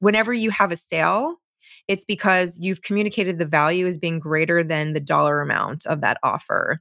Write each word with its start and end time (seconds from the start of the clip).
whenever 0.00 0.32
you 0.32 0.50
have 0.50 0.72
a 0.72 0.76
sale, 0.76 1.36
it's 1.86 2.04
because 2.04 2.58
you've 2.58 2.82
communicated 2.82 3.38
the 3.38 3.44
value 3.44 3.86
as 3.86 3.98
being 3.98 4.18
greater 4.18 4.64
than 4.64 4.94
the 4.94 5.00
dollar 5.00 5.42
amount 5.42 5.86
of 5.86 6.00
that 6.00 6.16
offer. 6.22 6.80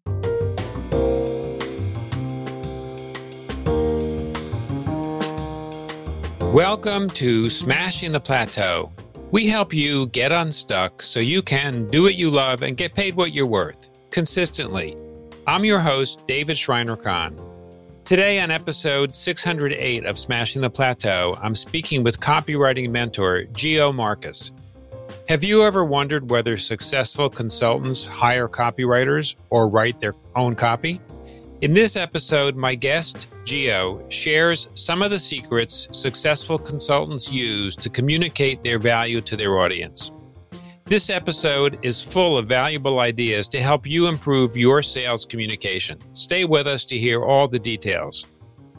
Welcome 6.53 7.09
to 7.11 7.49
Smashing 7.49 8.13
the 8.13 8.21
Plateau. 8.21 8.91
We 9.31 9.47
help 9.47 9.73
you 9.73 10.07
get 10.07 10.31
unstuck 10.31 11.03
so 11.03 11.19
you 11.19 11.41
can 11.41 11.87
do 11.89 12.01
what 12.01 12.15
you 12.15 12.31
love 12.31 12.63
and 12.63 12.75
get 12.75 12.95
paid 12.95 13.15
what 13.15 13.33
you're 13.33 13.45
worth 13.45 13.89
consistently. 14.11 14.95
I'm 15.45 15.65
your 15.65 15.79
host, 15.79 16.25
David 16.25 16.57
Shriner 16.57 16.95
Cahn. 16.95 17.48
Today, 18.09 18.39
on 18.39 18.49
episode 18.49 19.15
608 19.15 20.03
of 20.03 20.17
Smashing 20.17 20.63
the 20.63 20.69
Plateau, 20.71 21.37
I'm 21.43 21.53
speaking 21.53 22.01
with 22.03 22.19
copywriting 22.19 22.89
mentor 22.89 23.43
Gio 23.53 23.93
Marcus. 23.93 24.51
Have 25.27 25.43
you 25.43 25.61
ever 25.61 25.85
wondered 25.85 26.31
whether 26.31 26.57
successful 26.57 27.29
consultants 27.29 28.07
hire 28.07 28.47
copywriters 28.47 29.35
or 29.51 29.69
write 29.69 30.01
their 30.01 30.15
own 30.35 30.55
copy? 30.55 30.99
In 31.61 31.75
this 31.75 31.95
episode, 31.95 32.55
my 32.55 32.73
guest, 32.73 33.27
Gio, 33.43 34.11
shares 34.11 34.69
some 34.73 35.03
of 35.03 35.11
the 35.11 35.19
secrets 35.19 35.87
successful 35.91 36.57
consultants 36.57 37.31
use 37.31 37.75
to 37.75 37.91
communicate 37.91 38.63
their 38.63 38.79
value 38.79 39.21
to 39.21 39.37
their 39.37 39.59
audience. 39.59 40.11
This 40.89 41.11
episode 41.11 41.77
is 41.83 42.01
full 42.01 42.35
of 42.35 42.47
valuable 42.47 42.99
ideas 42.99 43.47
to 43.49 43.61
help 43.61 43.85
you 43.85 44.07
improve 44.07 44.57
your 44.57 44.81
sales 44.81 45.23
communication. 45.23 45.99
Stay 46.13 46.45
with 46.45 46.65
us 46.65 46.83
to 46.85 46.97
hear 46.97 47.23
all 47.23 47.47
the 47.47 47.59
details. 47.59 48.25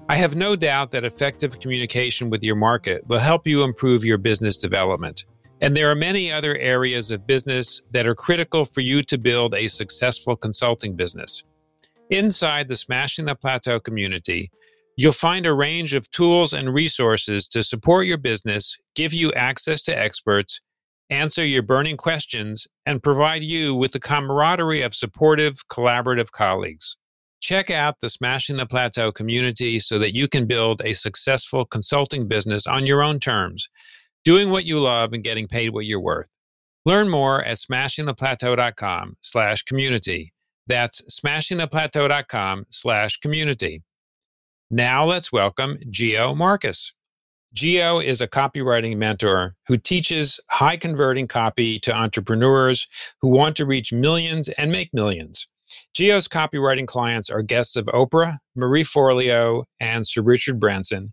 I 0.09 0.17
have 0.17 0.35
no 0.35 0.57
doubt 0.57 0.91
that 0.91 1.05
effective 1.05 1.61
communication 1.61 2.29
with 2.29 2.43
your 2.43 2.57
market 2.57 3.07
will 3.07 3.21
help 3.21 3.47
you 3.47 3.63
improve 3.63 4.05
your 4.05 4.19
business 4.19 4.57
development. 4.57 5.25
And 5.61 5.77
there 5.77 5.89
are 5.89 5.95
many 5.95 6.33
other 6.33 6.57
areas 6.57 7.13
of 7.13 7.29
business 7.29 7.81
that 7.93 8.09
are 8.09 8.17
critical 8.17 8.65
for 8.65 8.80
you 8.80 9.05
to 9.05 9.17
build 9.17 9.55
a 9.55 9.69
successful 9.69 10.35
consulting 10.35 10.97
business. 10.97 11.45
Inside 12.11 12.67
the 12.67 12.74
Smashing 12.74 13.27
the 13.27 13.37
Plateau 13.37 13.79
community, 13.79 14.51
you'll 14.97 15.13
find 15.13 15.47
a 15.47 15.55
range 15.55 15.95
of 15.95 16.11
tools 16.11 16.55
and 16.55 16.74
resources 16.74 17.47
to 17.47 17.63
support 17.63 18.09
your 18.09 18.19
business, 18.19 18.77
give 18.97 19.15
you 19.15 19.33
access 19.35 19.85
to 19.85 19.97
experts, 19.97 20.61
answer 21.11 21.45
your 21.45 21.63
burning 21.63 21.97
questions, 21.97 22.66
and 22.87 23.03
provide 23.03 23.43
you 23.43 23.75
with 23.75 23.93
the 23.93 24.01
camaraderie 24.01 24.83
of 24.83 24.95
supportive, 24.95 25.67
collaborative 25.69 26.30
colleagues. 26.30 26.97
Check 27.41 27.71
out 27.71 28.01
the 28.01 28.11
Smashing 28.11 28.57
the 28.57 28.67
Plateau 28.67 29.11
community 29.11 29.79
so 29.79 29.99
that 29.99 30.15
you 30.15 30.29
can 30.29 30.47
build 30.47 30.83
a 30.85 30.93
successful 30.93 31.65
consulting 31.65 32.29
business 32.29 32.67
on 32.67 32.87
your 32.87 33.02
own 33.02 33.19
terms, 33.19 33.69
doing 34.25 34.51
what 34.51 34.65
you 34.65 34.79
love 34.79 35.13
and 35.13 35.25
getting 35.25 35.49
paid 35.49 35.71
what 35.71 35.87
you're 35.87 36.01
worth. 36.01 36.29
Learn 36.85 37.09
more 37.09 37.43
at 37.43 37.59
smashingtheplateau.com 37.59 39.17
slash 39.23 39.63
community. 39.65 40.33
That's 40.67 41.02
smashingtheplateau.com 41.11 42.67
slash 42.71 43.17
community. 43.19 43.83
Now 44.71 45.05
let's 45.05 45.33
welcome 45.33 45.79
Gio 45.91 46.37
Marcus. 46.37 46.93
Gio 47.54 48.02
is 48.02 48.20
a 48.20 48.29
copywriting 48.29 48.96
mentor 48.96 49.56
who 49.66 49.76
teaches 49.76 50.38
high 50.51 50.76
converting 50.76 51.26
copy 51.26 51.80
to 51.80 51.93
entrepreneurs 51.93 52.87
who 53.20 53.29
want 53.29 53.56
to 53.56 53.66
reach 53.66 53.93
millions 53.93 54.48
and 54.51 54.70
make 54.70 54.95
millions. 54.95 55.48
Gio's 55.98 56.28
copywriting 56.28 56.87
clients 56.87 57.28
are 57.28 57.43
guests 57.43 57.74
of 57.74 57.87
Oprah, 57.87 58.38
Marie 58.54 58.84
Forleo, 58.84 59.65
and 59.80 60.06
Sir 60.06 60.23
Richard 60.23 60.60
Branson, 60.60 61.12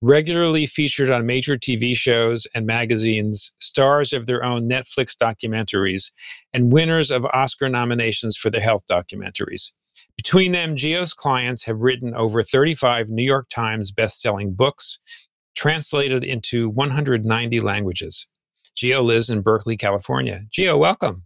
regularly 0.00 0.66
featured 0.66 1.10
on 1.10 1.26
major 1.26 1.58
TV 1.58 1.96
shows 1.96 2.46
and 2.54 2.64
magazines, 2.64 3.52
stars 3.60 4.12
of 4.12 4.26
their 4.26 4.44
own 4.44 4.68
Netflix 4.68 5.16
documentaries, 5.16 6.12
and 6.52 6.72
winners 6.72 7.10
of 7.10 7.24
Oscar 7.26 7.68
nominations 7.68 8.36
for 8.36 8.50
their 8.50 8.60
health 8.60 8.82
documentaries. 8.88 9.72
Between 10.16 10.52
them, 10.52 10.76
Gio's 10.76 11.12
clients 11.12 11.64
have 11.64 11.80
written 11.80 12.14
over 12.14 12.42
35 12.42 13.08
New 13.10 13.24
York 13.24 13.48
Times 13.48 13.90
best-selling 13.90 14.54
books 14.54 15.00
translated 15.54 16.24
into 16.24 16.68
190 16.68 17.60
languages. 17.60 18.26
Gio 18.76 19.04
lives 19.04 19.28
in 19.28 19.42
Berkeley, 19.42 19.76
California. 19.76 20.40
Gio, 20.50 20.78
welcome. 20.78 21.24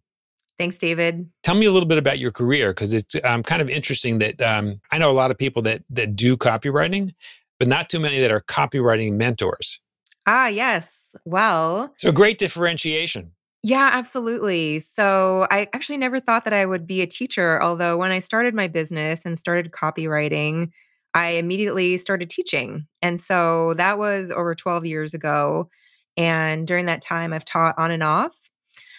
Thanks, 0.58 0.78
David. 0.78 1.28
Tell 1.42 1.54
me 1.54 1.66
a 1.66 1.72
little 1.72 1.88
bit 1.88 1.98
about 1.98 2.18
your 2.18 2.30
career 2.30 2.70
because 2.70 2.94
it's 2.94 3.14
um, 3.24 3.42
kind 3.42 3.60
of 3.60 3.68
interesting 3.68 4.18
that 4.18 4.40
um, 4.40 4.80
I 4.90 4.98
know 4.98 5.10
a 5.10 5.12
lot 5.12 5.30
of 5.30 5.36
people 5.36 5.62
that 5.62 5.82
that 5.90 6.16
do 6.16 6.36
copywriting, 6.36 7.14
but 7.58 7.68
not 7.68 7.90
too 7.90 8.00
many 8.00 8.18
that 8.20 8.30
are 8.30 8.40
copywriting 8.40 9.16
mentors. 9.16 9.80
Ah, 10.26 10.48
yes. 10.48 11.14
Well, 11.24 11.92
so 11.98 12.10
great 12.10 12.38
differentiation. 12.38 13.32
Yeah, 13.62 13.90
absolutely. 13.92 14.78
So 14.80 15.46
I 15.50 15.68
actually 15.72 15.96
never 15.98 16.20
thought 16.20 16.44
that 16.44 16.52
I 16.52 16.66
would 16.66 16.86
be 16.86 17.02
a 17.02 17.06
teacher, 17.06 17.62
although 17.62 17.96
when 17.98 18.12
I 18.12 18.20
started 18.20 18.54
my 18.54 18.68
business 18.68 19.26
and 19.26 19.38
started 19.38 19.72
copywriting, 19.72 20.70
I 21.16 21.30
immediately 21.30 21.96
started 21.96 22.28
teaching. 22.28 22.86
And 23.00 23.18
so 23.18 23.72
that 23.74 23.98
was 23.98 24.30
over 24.30 24.54
12 24.54 24.84
years 24.84 25.14
ago. 25.14 25.70
And 26.18 26.66
during 26.66 26.84
that 26.86 27.00
time, 27.00 27.32
I've 27.32 27.46
taught 27.46 27.74
on 27.78 27.90
and 27.90 28.02
off. 28.02 28.50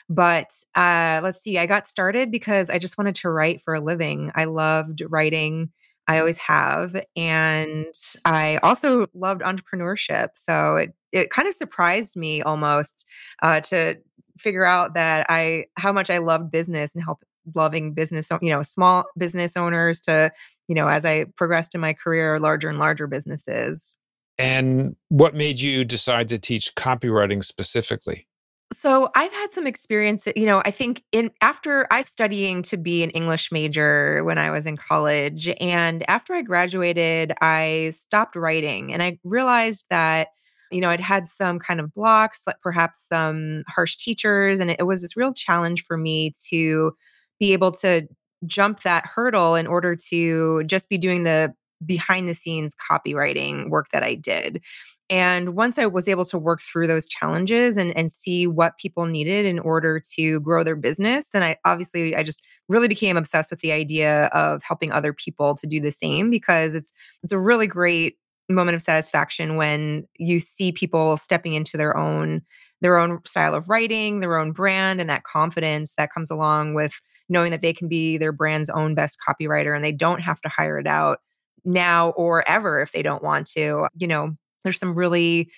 But 0.09 0.47
uh, 0.73 1.21
let's 1.21 1.39
see, 1.39 1.59
I 1.59 1.67
got 1.67 1.85
started 1.85 2.31
because 2.31 2.71
I 2.71 2.79
just 2.79 2.97
wanted 2.97 3.13
to 3.15 3.29
write 3.29 3.61
for 3.61 3.75
a 3.75 3.79
living. 3.79 4.31
I 4.33 4.45
loved 4.45 5.03
writing. 5.07 5.69
I 6.07 6.17
always 6.17 6.39
have. 6.39 6.99
And 7.15 7.93
I 8.25 8.57
also 8.63 9.05
loved 9.13 9.41
entrepreneurship. 9.41 10.29
So 10.33 10.77
it, 10.77 10.95
it 11.11 11.29
kind 11.29 11.47
of 11.47 11.53
surprised 11.53 12.15
me 12.15 12.41
almost 12.41 13.05
uh, 13.43 13.59
to 13.59 13.99
figure 14.39 14.65
out 14.65 14.95
that 14.95 15.27
I, 15.29 15.65
how 15.77 15.93
much 15.93 16.09
I 16.09 16.17
loved 16.17 16.49
business 16.49 16.95
and 16.95 17.03
help 17.03 17.23
loving 17.55 17.93
business, 17.93 18.29
you 18.41 18.49
know, 18.49 18.61
small 18.61 19.05
business 19.17 19.55
owners 19.57 19.99
to, 20.01 20.31
you 20.67 20.75
know, 20.75 20.87
as 20.87 21.05
I 21.05 21.25
progressed 21.35 21.75
in 21.75 21.81
my 21.81 21.93
career, 21.93 22.39
larger 22.39 22.69
and 22.69 22.79
larger 22.79 23.07
businesses. 23.07 23.95
And 24.37 24.95
what 25.09 25.33
made 25.33 25.59
you 25.59 25.83
decide 25.83 26.29
to 26.29 26.37
teach 26.37 26.75
copywriting 26.75 27.43
specifically? 27.43 28.27
So 28.73 29.09
I've 29.15 29.31
had 29.31 29.53
some 29.53 29.65
experience, 29.65 30.27
you 30.35 30.45
know, 30.45 30.61
I 30.65 30.71
think 30.71 31.01
in 31.13 31.31
after 31.41 31.87
I 31.89 32.01
studying 32.01 32.61
to 32.63 32.77
be 32.77 33.01
an 33.01 33.11
English 33.11 33.49
major 33.51 34.23
when 34.25 34.37
I 34.37 34.51
was 34.51 34.65
in 34.65 34.75
college 34.75 35.49
and 35.61 36.07
after 36.09 36.33
I 36.33 36.41
graduated, 36.41 37.31
I 37.41 37.91
stopped 37.93 38.35
writing 38.35 38.93
and 38.93 39.01
I 39.01 39.19
realized 39.23 39.85
that 39.89 40.29
you 40.69 40.81
know, 40.81 40.89
I'd 40.89 40.99
had 40.99 41.27
some 41.27 41.59
kind 41.59 41.79
of 41.79 41.93
blocks, 41.93 42.43
like 42.45 42.59
perhaps 42.61 42.99
some 43.07 43.63
harsh 43.69 43.95
teachers 43.95 44.59
and 44.59 44.69
it 44.69 44.85
was 44.85 45.01
this 45.01 45.15
real 45.15 45.33
challenge 45.33 45.85
for 45.85 45.95
me 45.95 46.33
to 46.49 46.91
be 47.39 47.53
able 47.53 47.71
to 47.71 48.07
jump 48.45 48.81
that 48.81 49.05
hurdle 49.05 49.55
in 49.55 49.67
order 49.67 49.95
to 50.09 50.63
just 50.65 50.89
be 50.89 50.97
doing 50.97 51.23
the 51.23 51.53
behind 51.85 52.27
the 52.27 52.33
scenes 52.33 52.75
copywriting 52.89 53.69
work 53.69 53.87
that 53.91 54.03
I 54.03 54.15
did. 54.15 54.63
And 55.09 55.55
once 55.55 55.77
I 55.77 55.85
was 55.85 56.07
able 56.07 56.25
to 56.25 56.37
work 56.37 56.59
through 56.61 56.87
those 56.87 57.07
challenges 57.07 57.77
and, 57.77 57.95
and 57.95 58.11
see 58.11 58.45
what 58.45 58.77
people 58.77 59.05
needed 59.05 59.45
in 59.45 59.59
order 59.59 60.01
to 60.15 60.39
grow 60.41 60.63
their 60.63 60.75
business, 60.75 61.29
and 61.33 61.43
I 61.43 61.57
obviously 61.63 62.15
I 62.15 62.23
just 62.23 62.45
really 62.67 62.87
became 62.87 63.15
obsessed 63.15 63.51
with 63.51 63.61
the 63.61 63.71
idea 63.71 64.25
of 64.33 64.61
helping 64.63 64.91
other 64.91 65.13
people 65.13 65.55
to 65.55 65.67
do 65.67 65.79
the 65.79 65.91
same 65.91 66.29
because 66.29 66.75
it's 66.75 66.91
it's 67.23 67.31
a 67.31 67.39
really 67.39 67.67
great 67.67 68.17
moment 68.49 68.75
of 68.75 68.81
satisfaction 68.81 69.55
when 69.55 70.07
you 70.17 70.39
see 70.39 70.71
people 70.71 71.17
stepping 71.17 71.53
into 71.53 71.77
their 71.77 71.95
own 71.95 72.41
their 72.81 72.97
own 72.97 73.19
style 73.25 73.55
of 73.55 73.69
writing, 73.69 74.19
their 74.19 74.37
own 74.37 74.51
brand, 74.51 74.99
and 75.01 75.09
that 75.09 75.23
confidence 75.23 75.95
that 75.97 76.13
comes 76.13 76.29
along 76.29 76.73
with 76.73 76.99
knowing 77.29 77.51
that 77.51 77.61
they 77.61 77.73
can 77.73 77.87
be 77.87 78.17
their 78.17 78.31
brand's 78.31 78.69
own 78.69 78.95
best 78.95 79.17
copywriter 79.27 79.75
and 79.75 79.83
they 79.83 79.91
don't 79.91 80.21
have 80.21 80.41
to 80.41 80.49
hire 80.49 80.79
it 80.79 80.87
out 80.87 81.19
now 81.65 82.09
or 82.11 82.47
ever 82.47 82.81
if 82.81 82.91
they 82.91 83.01
don't 83.01 83.23
want 83.23 83.47
to. 83.47 83.87
You 83.97 84.07
know, 84.07 84.35
there's 84.63 84.79
some 84.79 84.95
really 84.95 85.49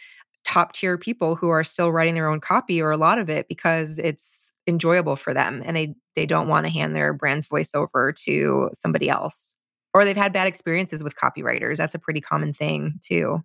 top 0.44 0.74
tier 0.74 0.98
people 0.98 1.36
who 1.36 1.50
are 1.50 1.64
still 1.64 1.92
writing 1.92 2.16
their 2.16 2.28
own 2.28 2.40
copy 2.40 2.82
or 2.82 2.92
a 2.92 2.98
lot 2.98 3.20
of 3.20 3.30
it 3.30 3.48
because 3.48 4.00
it's 4.00 4.54
enjoyable 4.68 5.16
for 5.16 5.34
them 5.34 5.62
and 5.66 5.76
they 5.76 5.94
they 6.16 6.26
don't 6.26 6.48
want 6.48 6.66
to 6.66 6.72
hand 6.72 6.96
their 6.96 7.14
brand's 7.14 7.48
voice 7.48 7.76
over 7.76 8.12
to 8.12 8.70
somebody 8.74 9.10
else 9.10 9.58
or 9.94 10.06
they've 10.06 10.18
had 10.18 10.32
bad 10.32 10.48
experiences 10.48 11.04
with 11.04 11.16
copywriters 11.16 11.78
that's 11.78 11.96
a 11.96 12.00
pretty 12.00 12.22
common 12.22 12.54
thing 12.54 12.98
too 13.04 13.44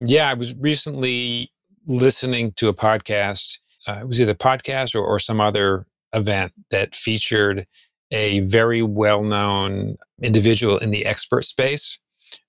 yeah 0.00 0.28
i 0.28 0.34
was 0.34 0.54
recently 0.56 1.50
listening 1.86 2.52
to 2.52 2.68
a 2.68 2.74
podcast 2.74 3.58
uh, 3.86 3.98
it 4.00 4.08
was 4.08 4.20
either 4.20 4.34
podcast 4.34 4.94
or, 4.94 5.04
or 5.04 5.18
some 5.18 5.40
other 5.40 5.86
event 6.14 6.52
that 6.70 6.94
featured 6.94 7.66
a 8.10 8.40
very 8.40 8.82
well 8.82 9.22
known 9.22 9.96
individual 10.22 10.78
in 10.78 10.90
the 10.90 11.04
expert 11.04 11.44
space 11.44 11.98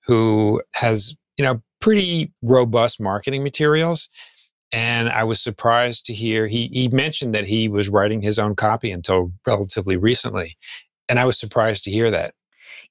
who 0.06 0.62
has, 0.74 1.16
you 1.38 1.44
know, 1.44 1.62
pretty 1.82 2.32
robust 2.42 3.00
marketing 3.00 3.44
materials. 3.44 4.10
And 4.72 5.10
I 5.10 5.24
was 5.24 5.42
surprised 5.42 6.06
to 6.06 6.14
hear 6.14 6.48
he, 6.48 6.70
he 6.74 6.88
mentioned 6.90 7.34
that 7.36 7.46
he 7.46 7.68
was 7.68 7.90
writing 7.90 8.22
his 8.22 8.40
own 8.40 8.56
copy 8.56 8.92
until 8.92 9.32
relatively 9.46 9.98
recently. 9.98 10.58
And 11.08 11.20
I 11.20 11.26
was 11.26 11.40
surprised 11.40 11.84
to 11.86 11.92
hear 11.92 12.12
that. 12.12 12.34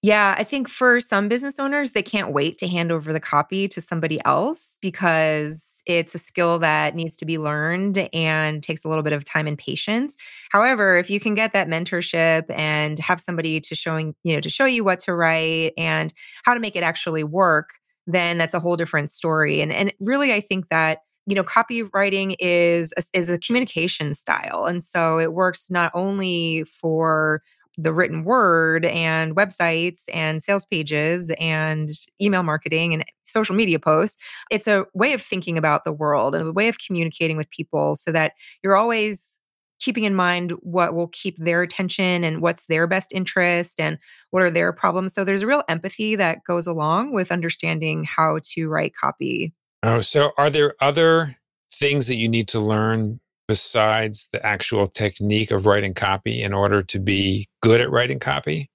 Yeah, 0.03 0.35
I 0.39 0.45
think 0.45 0.69
for 0.69 1.01
some 1.01 1.29
business 1.29 1.59
owners, 1.59 1.93
they 1.93 2.03
can't 2.03 2.33
wait 2.33 2.59
to 2.59 2.69
hand 2.69 2.93
over 2.93 3.13
the 3.13 3.21
copy 3.21 3.69
to 3.69 3.81
somebody 3.81 4.21
else 4.25 4.79
because 4.81 5.74
it's 5.87 6.15
a 6.15 6.19
skill 6.19 6.59
that 6.61 6.95
needs 6.95 7.17
to 7.17 7.25
be 7.25 7.39
learned 7.39 8.09
and 8.13 8.63
takes 8.63 8.85
a 8.85 8.89
little 8.89 9.03
bit 9.03 9.13
of 9.13 9.25
time 9.25 9.47
and 9.47 9.59
patience. 9.59 10.17
However, 10.51 10.97
if 10.97 11.11
you 11.11 11.21
can 11.21 11.35
get 11.35 11.53
that 11.53 11.69
mentorship 11.69 12.45
and 12.51 12.99
have 12.99 13.21
somebody 13.21 13.61
to 13.61 13.75
showing, 13.75 14.15
you 14.25 14.35
know, 14.35 14.41
to 14.41 14.49
show 14.51 14.65
you 14.67 14.85
what 14.85 15.01
to 15.01 15.15
write 15.15 15.73
and 15.77 16.13
how 16.45 16.55
to 16.55 16.61
make 16.61 16.77
it 16.77 16.83
actually 16.83 17.25
work, 17.25 17.71
then 18.07 18.39
that's 18.39 18.55
a 18.55 18.61
whole 18.61 18.77
different 18.77 19.11
story. 19.11 19.61
And 19.61 19.73
and 19.73 19.93
really 20.01 20.33
I 20.33 20.41
think 20.41 20.69
that 20.69 21.01
you 21.27 21.35
know 21.35 21.45
copywriting 21.45 22.37
is 22.39 22.93
a, 22.97 23.03
is 23.19 23.31
a 23.31 23.39
communication 23.39 24.13
style 24.13 24.67
and 24.67 24.83
so 24.83 25.19
it 25.19 25.33
works 25.33 25.71
not 25.71 25.91
only 25.95 26.65
for 26.65 27.43
the 27.77 27.93
written 27.93 28.25
word 28.25 28.85
and 28.87 29.35
websites 29.35 30.05
and 30.13 30.43
sales 30.43 30.67
pages 30.67 31.33
and 31.41 31.91
email 32.21 32.43
marketing 32.43 32.95
and 32.95 33.05
social 33.25 33.55
media 33.55 33.79
posts. 33.79 34.21
It's 34.51 34.69
a 34.69 34.87
way 34.95 35.13
of 35.13 35.23
thinking 35.23 35.59
about 35.59 35.85
the 35.85 35.93
world 35.93 36.35
and 36.35 36.49
a 36.49 36.53
way 36.53 36.69
of 36.69 36.79
communicating 36.79 37.37
with 37.37 37.51
people 37.51 37.97
so 37.97 38.13
that 38.13 38.33
you're 38.63 38.77
always 38.77 39.41
keeping 39.81 40.05
in 40.05 40.15
mind 40.15 40.53
what 40.61 40.95
will 40.95 41.09
keep 41.09 41.37
their 41.39 41.61
attention 41.63 42.25
and 42.25 42.41
what's 42.41 42.65
their 42.67 42.87
best 42.87 43.13
interest 43.13 43.81
and 43.81 43.99
what 44.31 44.43
are 44.43 44.51
their 44.51 44.73
problems. 44.73 45.13
So 45.13 45.25
there's 45.25 45.43
a 45.43 45.47
real 45.47 45.65
empathy 45.69 46.17
that 46.17 46.39
goes 46.47 46.67
along 46.67 47.13
with 47.13 47.33
understanding 47.33 48.05
how 48.05 48.39
to 48.53 48.69
write 48.69 48.95
copy. 48.95 49.53
Oh, 49.83 50.01
so 50.01 50.31
are 50.39 50.49
there 50.49 50.75
other 50.81 51.37
things 51.71 52.07
that 52.07 52.17
you 52.17 52.29
need 52.29 52.49
to 52.49 52.61
learn 52.61 53.21
besides 53.47 54.29
the 54.33 54.45
actual 54.45 54.87
technique 54.87 55.51
of 55.51 55.67
writing 55.67 55.95
copy 55.95 56.43
in 56.43 56.53
order 56.53 56.83
to 56.83 56.99
be 56.99 57.49
good 57.61 57.81
at 57.81 57.91
writing 57.91 58.19
copy? 58.19 58.71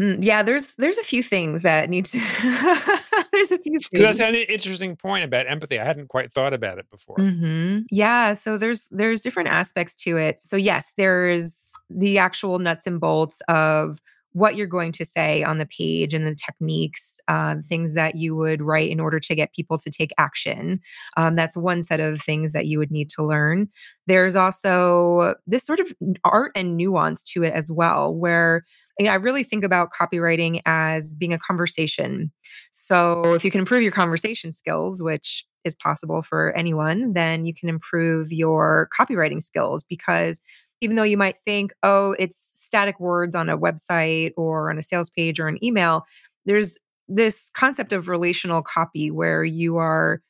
Mm, 0.00 0.18
yeah, 0.20 0.42
there's 0.42 0.74
there's 0.76 0.96
a 0.96 1.02
few 1.02 1.22
things 1.22 1.60
that 1.60 1.90
need 1.90 2.06
to 2.06 2.18
there's 3.32 3.50
a 3.52 3.58
few 3.58 3.78
things. 3.78 4.00
That's 4.00 4.20
an 4.20 4.34
interesting 4.34 4.96
point 4.96 5.24
about 5.24 5.46
empathy. 5.46 5.78
I 5.78 5.84
hadn't 5.84 6.08
quite 6.08 6.32
thought 6.32 6.54
about 6.54 6.78
it 6.78 6.88
before. 6.90 7.16
Mm-hmm. 7.16 7.80
Yeah, 7.90 8.32
so 8.32 8.56
there's 8.56 8.88
there's 8.90 9.20
different 9.20 9.50
aspects 9.50 9.94
to 9.96 10.16
it. 10.16 10.38
So 10.38 10.56
yes, 10.56 10.94
there's 10.96 11.72
the 11.90 12.16
actual 12.16 12.58
nuts 12.58 12.86
and 12.86 12.98
bolts 12.98 13.42
of 13.46 13.98
what 14.32 14.56
you're 14.56 14.66
going 14.66 14.92
to 14.92 15.04
say 15.04 15.42
on 15.42 15.58
the 15.58 15.66
page 15.66 16.14
and 16.14 16.26
the 16.26 16.34
techniques, 16.34 17.20
uh, 17.28 17.56
things 17.68 17.94
that 17.94 18.16
you 18.16 18.36
would 18.36 18.62
write 18.62 18.90
in 18.90 19.00
order 19.00 19.18
to 19.18 19.34
get 19.34 19.54
people 19.54 19.76
to 19.78 19.90
take 19.90 20.12
action. 20.18 20.80
Um, 21.16 21.34
that's 21.36 21.56
one 21.56 21.82
set 21.82 22.00
of 22.00 22.20
things 22.20 22.52
that 22.52 22.66
you 22.66 22.78
would 22.78 22.90
need 22.90 23.10
to 23.10 23.24
learn. 23.24 23.68
There's 24.06 24.36
also 24.36 25.34
this 25.46 25.64
sort 25.64 25.80
of 25.80 25.92
art 26.24 26.52
and 26.54 26.76
nuance 26.76 27.22
to 27.24 27.42
it 27.42 27.52
as 27.52 27.70
well, 27.70 28.14
where 28.14 28.64
I 29.00 29.14
really 29.14 29.44
think 29.44 29.64
about 29.64 29.90
copywriting 29.98 30.60
as 30.66 31.14
being 31.14 31.32
a 31.32 31.38
conversation. 31.38 32.30
So 32.70 33.34
if 33.34 33.44
you 33.44 33.50
can 33.50 33.60
improve 33.60 33.82
your 33.82 33.92
conversation 33.92 34.52
skills, 34.52 35.02
which 35.02 35.46
is 35.64 35.76
possible 35.76 36.22
for 36.22 36.56
anyone, 36.56 37.12
then 37.14 37.44
you 37.44 37.54
can 37.54 37.68
improve 37.68 38.30
your 38.30 38.88
copywriting 38.98 39.42
skills 39.42 39.84
because 39.84 40.40
even 40.80 40.96
though 40.96 41.02
you 41.02 41.16
might 41.16 41.38
think, 41.38 41.72
oh, 41.82 42.14
it's 42.18 42.52
static 42.54 42.98
words 42.98 43.34
on 43.34 43.48
a 43.48 43.58
website 43.58 44.32
or 44.36 44.70
on 44.70 44.78
a 44.78 44.82
sales 44.82 45.10
page 45.10 45.38
or 45.38 45.48
an 45.48 45.62
email, 45.64 46.06
there's 46.46 46.78
this 47.08 47.50
concept 47.54 47.92
of 47.92 48.08
relational 48.08 48.62
copy 48.62 49.10
where 49.10 49.44
you 49.44 49.76
are 49.76 50.22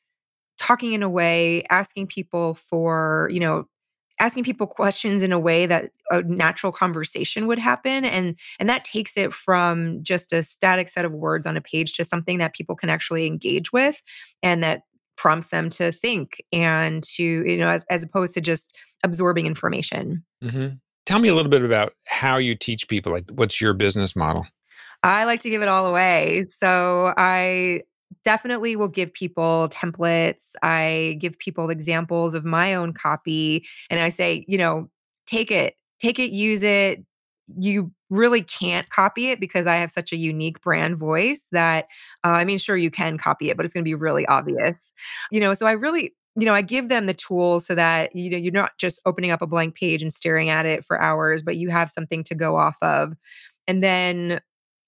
talking 0.57 0.93
in 0.93 1.03
a 1.03 1.09
way, 1.09 1.63
asking 1.69 2.07
people 2.07 2.53
for, 2.53 3.29
you 3.31 3.39
know, 3.39 3.65
asking 4.19 4.43
people 4.43 4.67
questions 4.67 5.23
in 5.23 5.31
a 5.31 5.39
way 5.39 5.65
that 5.65 5.91
a 6.11 6.21
natural 6.23 6.71
conversation 6.71 7.47
would 7.47 7.59
happen 7.59 8.05
and 8.05 8.37
and 8.59 8.69
that 8.69 8.83
takes 8.83 9.17
it 9.17 9.33
from 9.33 10.03
just 10.03 10.31
a 10.31 10.43
static 10.43 10.87
set 10.87 11.05
of 11.05 11.11
words 11.11 11.45
on 11.45 11.57
a 11.57 11.61
page 11.61 11.93
to 11.93 12.03
something 12.05 12.37
that 12.37 12.53
people 12.53 12.75
can 12.75 12.89
actually 12.89 13.25
engage 13.25 13.71
with 13.71 14.01
and 14.43 14.63
that 14.63 14.83
prompts 15.17 15.49
them 15.49 15.69
to 15.69 15.91
think 15.91 16.41
and 16.51 17.03
to 17.03 17.23
you 17.23 17.57
know 17.57 17.69
as, 17.69 17.85
as 17.89 18.03
opposed 18.03 18.33
to 18.33 18.41
just 18.41 18.77
absorbing 19.03 19.45
information. 19.45 20.23
Mm-hmm. 20.43 20.75
Tell 21.05 21.19
me 21.19 21.29
a 21.29 21.35
little 21.35 21.49
bit 21.49 21.63
about 21.63 21.93
how 22.05 22.37
you 22.37 22.55
teach 22.55 22.87
people. 22.87 23.11
Like, 23.11 23.25
what's 23.31 23.59
your 23.59 23.73
business 23.73 24.15
model? 24.15 24.45
I 25.03 25.25
like 25.25 25.41
to 25.41 25.49
give 25.49 25.61
it 25.61 25.67
all 25.67 25.87
away. 25.87 26.43
So 26.47 27.13
I 27.17 27.81
definitely 28.23 28.75
will 28.75 28.87
give 28.87 29.13
people 29.13 29.67
templates. 29.71 30.51
I 30.61 31.17
give 31.19 31.39
people 31.39 31.69
examples 31.69 32.35
of 32.35 32.45
my 32.45 32.75
own 32.75 32.93
copy. 32.93 33.65
And 33.89 33.99
I 33.99 34.09
say, 34.09 34.45
you 34.47 34.57
know, 34.57 34.89
take 35.25 35.49
it, 35.49 35.75
take 35.99 36.19
it, 36.19 36.31
use 36.31 36.61
it. 36.61 37.03
You 37.57 37.91
really 38.09 38.43
can't 38.43 38.89
copy 38.89 39.29
it 39.29 39.39
because 39.39 39.65
I 39.65 39.75
have 39.77 39.91
such 39.91 40.13
a 40.13 40.17
unique 40.17 40.61
brand 40.61 40.97
voice 40.97 41.47
that, 41.51 41.85
uh, 42.23 42.29
I 42.29 42.45
mean, 42.45 42.57
sure, 42.57 42.77
you 42.77 42.91
can 42.91 43.17
copy 43.17 43.49
it, 43.49 43.57
but 43.57 43.65
it's 43.65 43.73
going 43.73 43.83
to 43.83 43.89
be 43.89 43.95
really 43.95 44.25
obvious. 44.27 44.93
You 45.31 45.39
know, 45.39 45.53
so 45.53 45.65
I 45.65 45.71
really 45.71 46.13
you 46.35 46.45
know, 46.45 46.53
I 46.53 46.61
give 46.61 46.89
them 46.89 47.07
the 47.07 47.13
tools 47.13 47.65
so 47.65 47.75
that 47.75 48.15
you 48.15 48.29
know 48.29 48.37
you're 48.37 48.53
not 48.53 48.77
just 48.77 49.01
opening 49.05 49.31
up 49.31 49.41
a 49.41 49.47
blank 49.47 49.75
page 49.75 50.01
and 50.01 50.13
staring 50.13 50.49
at 50.49 50.65
it 50.65 50.85
for 50.85 50.99
hours, 50.99 51.43
but 51.43 51.57
you 51.57 51.69
have 51.69 51.89
something 51.89 52.23
to 52.25 52.35
go 52.35 52.57
off 52.57 52.77
of. 52.81 53.13
And 53.67 53.83
then, 53.83 54.39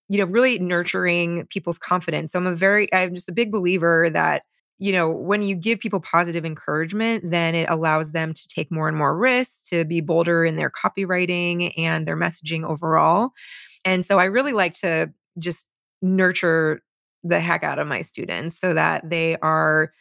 you 0.09 0.19
know, 0.19 0.25
really 0.25 0.59
nurturing 0.59 1.45
people's 1.47 1.79
confidence. 1.79 2.31
So 2.31 2.39
I'm 2.39 2.47
a 2.47 2.55
very 2.55 2.93
I'm 2.93 3.13
just 3.15 3.29
a 3.29 3.33
big 3.33 3.51
believer 3.51 4.09
that 4.11 4.43
you 4.79 4.91
know, 4.91 5.09
when 5.09 5.43
you 5.43 5.55
give 5.55 5.79
people 5.79 5.99
positive 5.99 6.43
encouragement, 6.43 7.23
then 7.29 7.55
it 7.55 7.69
allows 7.69 8.11
them 8.11 8.33
to 8.33 8.47
take 8.47 8.71
more 8.71 8.87
and 8.89 8.97
more 8.97 9.17
risks, 9.17 9.69
to 9.69 9.85
be 9.85 10.01
bolder 10.01 10.43
in 10.43 10.55
their 10.55 10.71
copywriting 10.71 11.71
and 11.77 12.05
their 12.05 12.17
messaging 12.17 12.63
overall. 12.63 13.29
And 13.85 14.03
so 14.03 14.19
I 14.19 14.25
really 14.25 14.51
like 14.51 14.73
to 14.79 15.13
just 15.39 15.69
nurture 16.01 16.81
the 17.23 17.39
heck 17.39 17.63
out 17.63 17.79
of 17.79 17.87
my 17.87 18.01
students 18.01 18.59
so 18.59 18.73
that 18.73 19.09
they 19.09 19.37
are 19.37 19.93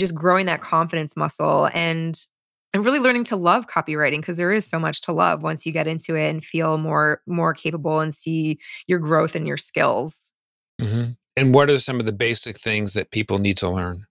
just 0.00 0.14
growing 0.14 0.46
that 0.46 0.60
confidence 0.60 1.16
muscle 1.16 1.68
and 1.72 2.26
and 2.72 2.84
really 2.84 3.00
learning 3.00 3.24
to 3.24 3.36
love 3.36 3.66
copywriting 3.66 4.18
because 4.18 4.36
there 4.36 4.52
is 4.52 4.64
so 4.64 4.78
much 4.78 5.00
to 5.02 5.12
love 5.12 5.42
once 5.42 5.66
you 5.66 5.72
get 5.72 5.86
into 5.86 6.16
it 6.16 6.28
and 6.28 6.44
feel 6.44 6.78
more 6.78 7.22
more 7.26 7.54
capable 7.54 8.00
and 8.00 8.14
see 8.14 8.58
your 8.86 8.98
growth 8.98 9.34
and 9.34 9.46
your 9.46 9.56
skills. 9.56 10.32
Mm-hmm. 10.80 11.12
And 11.36 11.54
what 11.54 11.70
are 11.70 11.78
some 11.78 12.00
of 12.00 12.06
the 12.06 12.12
basic 12.12 12.58
things 12.58 12.94
that 12.94 13.10
people 13.10 13.38
need 13.38 13.56
to 13.58 13.68
learn? 13.68 14.06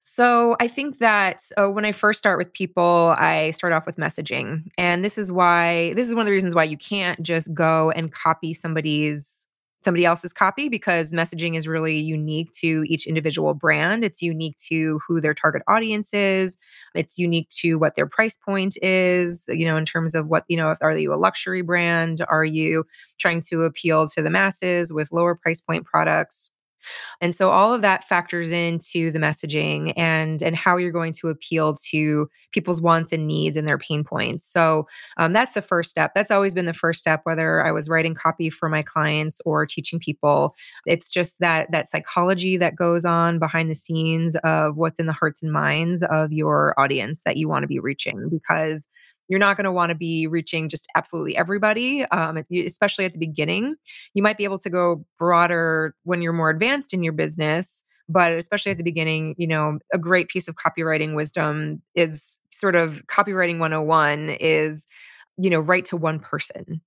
So 0.00 0.56
I 0.60 0.68
think 0.68 0.98
that 0.98 1.42
uh, 1.56 1.68
when 1.68 1.84
I 1.84 1.90
first 1.90 2.20
start 2.20 2.38
with 2.38 2.52
people, 2.52 3.16
I 3.18 3.50
start 3.50 3.72
off 3.72 3.84
with 3.84 3.96
messaging, 3.96 4.68
and 4.78 5.04
this 5.04 5.18
is 5.18 5.32
why 5.32 5.92
this 5.94 6.06
is 6.06 6.14
one 6.14 6.20
of 6.22 6.26
the 6.26 6.32
reasons 6.32 6.54
why 6.54 6.64
you 6.64 6.76
can't 6.76 7.20
just 7.20 7.52
go 7.52 7.90
and 7.90 8.12
copy 8.12 8.54
somebody's 8.54 9.47
somebody 9.84 10.04
else's 10.04 10.32
copy 10.32 10.68
because 10.68 11.12
messaging 11.12 11.56
is 11.56 11.68
really 11.68 11.98
unique 11.98 12.50
to 12.52 12.84
each 12.86 13.06
individual 13.06 13.54
brand. 13.54 14.04
It's 14.04 14.22
unique 14.22 14.56
to 14.68 15.00
who 15.06 15.20
their 15.20 15.34
target 15.34 15.62
audience 15.68 16.12
is. 16.12 16.56
It's 16.94 17.18
unique 17.18 17.48
to 17.60 17.78
what 17.78 17.94
their 17.94 18.06
price 18.06 18.36
point 18.36 18.76
is, 18.82 19.46
you 19.48 19.64
know, 19.64 19.76
in 19.76 19.84
terms 19.84 20.14
of 20.14 20.26
what, 20.26 20.44
you 20.48 20.56
know, 20.56 20.76
are 20.80 20.96
you 20.96 21.14
a 21.14 21.16
luxury 21.16 21.62
brand? 21.62 22.24
Are 22.28 22.44
you 22.44 22.84
trying 23.18 23.40
to 23.48 23.62
appeal 23.62 24.08
to 24.08 24.22
the 24.22 24.30
masses 24.30 24.92
with 24.92 25.12
lower 25.12 25.34
price 25.34 25.60
point 25.60 25.84
products? 25.86 26.50
And 27.20 27.34
so 27.34 27.50
all 27.50 27.72
of 27.72 27.82
that 27.82 28.04
factors 28.04 28.52
into 28.52 29.10
the 29.10 29.18
messaging 29.18 29.92
and 29.96 30.42
and 30.42 30.56
how 30.56 30.76
you're 30.76 30.92
going 30.92 31.12
to 31.14 31.28
appeal 31.28 31.74
to 31.90 32.28
people's 32.52 32.80
wants 32.80 33.12
and 33.12 33.26
needs 33.26 33.56
and 33.56 33.66
their 33.66 33.78
pain 33.78 34.04
points. 34.04 34.44
So 34.44 34.86
um, 35.16 35.32
that's 35.32 35.54
the 35.54 35.62
first 35.62 35.90
step. 35.90 36.12
That's 36.14 36.30
always 36.30 36.54
been 36.54 36.66
the 36.66 36.72
first 36.72 37.00
step, 37.00 37.20
whether 37.24 37.64
I 37.64 37.72
was 37.72 37.88
writing 37.88 38.14
copy 38.14 38.50
for 38.50 38.68
my 38.68 38.82
clients 38.82 39.40
or 39.44 39.66
teaching 39.66 39.98
people. 39.98 40.54
It's 40.86 41.08
just 41.08 41.38
that 41.40 41.70
that 41.72 41.88
psychology 41.88 42.56
that 42.56 42.76
goes 42.76 43.04
on 43.04 43.38
behind 43.38 43.70
the 43.70 43.74
scenes 43.74 44.36
of 44.44 44.76
what's 44.76 45.00
in 45.00 45.06
the 45.06 45.12
hearts 45.12 45.42
and 45.42 45.52
minds 45.52 46.04
of 46.10 46.32
your 46.32 46.74
audience 46.78 47.22
that 47.24 47.36
you 47.36 47.48
want 47.48 47.62
to 47.62 47.68
be 47.68 47.78
reaching 47.78 48.28
because 48.28 48.88
you're 49.28 49.38
not 49.38 49.56
going 49.56 49.64
to 49.64 49.72
want 49.72 49.90
to 49.90 49.96
be 49.96 50.26
reaching 50.26 50.68
just 50.68 50.88
absolutely 50.94 51.36
everybody, 51.36 52.04
um, 52.06 52.38
especially 52.50 53.04
at 53.04 53.12
the 53.12 53.18
beginning. 53.18 53.76
You 54.14 54.22
might 54.22 54.38
be 54.38 54.44
able 54.44 54.58
to 54.58 54.70
go 54.70 55.04
broader 55.18 55.94
when 56.04 56.22
you're 56.22 56.32
more 56.32 56.50
advanced 56.50 56.94
in 56.94 57.02
your 57.02 57.12
business, 57.12 57.84
but 58.08 58.32
especially 58.32 58.72
at 58.72 58.78
the 58.78 58.84
beginning, 58.84 59.34
you 59.38 59.46
know, 59.46 59.78
a 59.92 59.98
great 59.98 60.28
piece 60.28 60.48
of 60.48 60.56
copywriting 60.56 61.14
wisdom 61.14 61.82
is 61.94 62.40
sort 62.50 62.74
of 62.74 63.02
copywriting 63.06 63.58
101 63.58 64.30
is, 64.40 64.86
you 65.36 65.50
know, 65.50 65.60
write 65.60 65.84
to 65.86 65.96
one 65.96 66.18
person. 66.18 66.80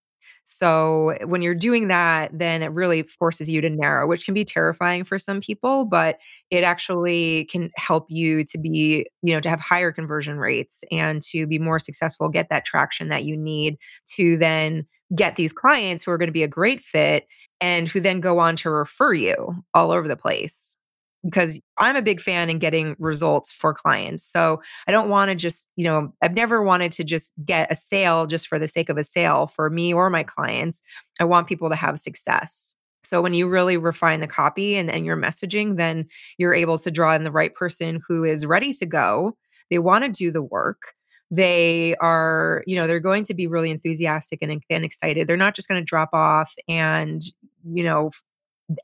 So 0.43 1.17
when 1.25 1.41
you're 1.41 1.55
doing 1.55 1.88
that, 1.89 2.31
then 2.33 2.63
it 2.63 2.71
really 2.71 3.03
forces 3.03 3.50
you 3.50 3.62
to 3.62 3.69
narrow, 3.69 4.07
which 4.07 4.25
can 4.25 4.33
be 4.33 4.43
terrifying 4.43 5.03
for 5.03 5.19
some 5.19 5.39
people, 5.39 5.86
but 5.86 6.17
it 6.51 6.65
actually 6.65 7.46
can 7.46 7.72
help 7.77 8.05
you 8.10 8.43
to 8.43 8.58
be, 8.58 9.05
you 9.24 9.34
know, 9.34 9.39
to 9.39 9.50
have 9.50 9.62
higher 9.62 9.91
conversion 9.91 10.38
rates 10.38 10.84
and 10.91 11.22
to 11.24 11.48
be 11.48 11.58
more 11.58 11.79
successful, 11.79 12.29
get 12.29 12.50
that 12.50 12.65
traction 12.65 13.08
that 13.08 13.24
you 13.24 13.38
need 13.38 13.77
to 14.15 14.38
then 14.38 14.86
get 15.15 15.38
these 15.38 15.53
clients 15.53 16.03
who 16.03 16.12
are 16.12 16.17
going 16.17 16.27
to 16.27 16.34
be 16.34 16.43
a 16.43 16.48
great 16.48 16.81
fit 16.81 17.25
and 17.62 17.88
who 17.88 18.00
then 18.00 18.20
go 18.20 18.39
on 18.39 18.55
to 18.58 18.70
refer 18.70 19.13
you 19.13 19.63
all 19.74 19.91
over 19.91 20.08
the 20.08 20.17
place 20.17 20.75
because 21.24 21.62
I'm 21.77 21.96
a 21.96 22.01
big 22.01 22.20
fan 22.20 22.50
in 22.50 22.60
getting 22.60 22.96
results 23.00 23.51
for 23.51 23.74
clients. 23.74 24.24
So 24.24 24.62
I 24.88 24.91
don't 24.91 25.10
want 25.10 25.29
to 25.29 25.36
just, 25.36 25.67
you 25.75 25.86
know, 25.86 26.12
I've 26.22 26.34
never 26.34 26.63
wanted 26.63 26.91
to 26.93 27.03
just 27.03 27.31
get 27.46 27.72
a 27.72 27.75
sale 27.75 28.25
just 28.25 28.48
for 28.48 28.58
the 28.58 28.67
sake 28.67 28.89
of 28.89 28.98
a 28.98 29.03
sale 29.03 29.48
for 29.48 29.70
me 29.70 29.93
or 29.93 30.10
my 30.10 30.24
clients. 30.24 30.81
I 31.20 31.25
want 31.25 31.48
people 31.48 31.70
to 31.70 31.75
have 31.75 32.00
success. 32.00 32.74
So 33.03 33.22
when 33.22 33.34
you 33.34 33.48
really 33.48 33.77
refine 33.77 34.22
the 34.22 34.27
copy 34.27 34.75
and, 34.75 34.89
and 34.89 35.05
your 35.05 35.17
messaging, 35.17 35.77
then 35.77 36.08
you're 36.38 36.53
able 36.53 36.77
to 36.77 36.91
draw 36.91 37.13
in 37.15 37.24
the 37.24 37.31
right 37.31 37.53
person 37.53 38.00
who 38.08 38.24
is 38.24 38.46
ready 38.46 38.74
to 38.74 38.86
go. 38.86 39.36
They 39.70 39.79
want 39.79 40.03
to 40.03 40.10
do 40.10 40.31
the 40.31 40.43
work. 40.43 40.93
They 41.29 41.96
are, 41.96 42.63
you 42.67 42.75
know, 42.75 42.88
they're 42.88 43.00
going 43.00 43.24
to 43.25 43.34
be 43.34 43.48
really 43.48 43.72
enthusiastic 43.72 44.39
and, 44.41 44.62
and 44.70 44.84
excited. 44.84 45.27
They're 45.27 45.38
not 45.38 45.55
just 45.55 45.67
going 45.67 45.81
to 45.81 45.86
drop 45.86 46.10
off 46.13 46.53
and, 46.67 47.22
you 47.63 47.84
know, 47.84 48.12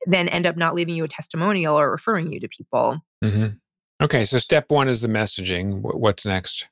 then 0.05 0.29
end 0.29 0.45
up 0.45 0.57
not 0.57 0.73
leaving 0.73 0.95
you 0.95 1.03
a 1.03 1.07
testimonial 1.07 1.77
or 1.77 1.91
referring 1.91 2.31
you 2.31 2.39
to 2.39 2.47
people. 2.47 2.99
Mm-hmm. 3.23 3.57
Okay, 4.01 4.25
so 4.25 4.37
step 4.37 4.65
one 4.69 4.87
is 4.87 5.01
the 5.01 5.07
messaging. 5.07 5.81
What's 5.81 6.25
next? 6.25 6.67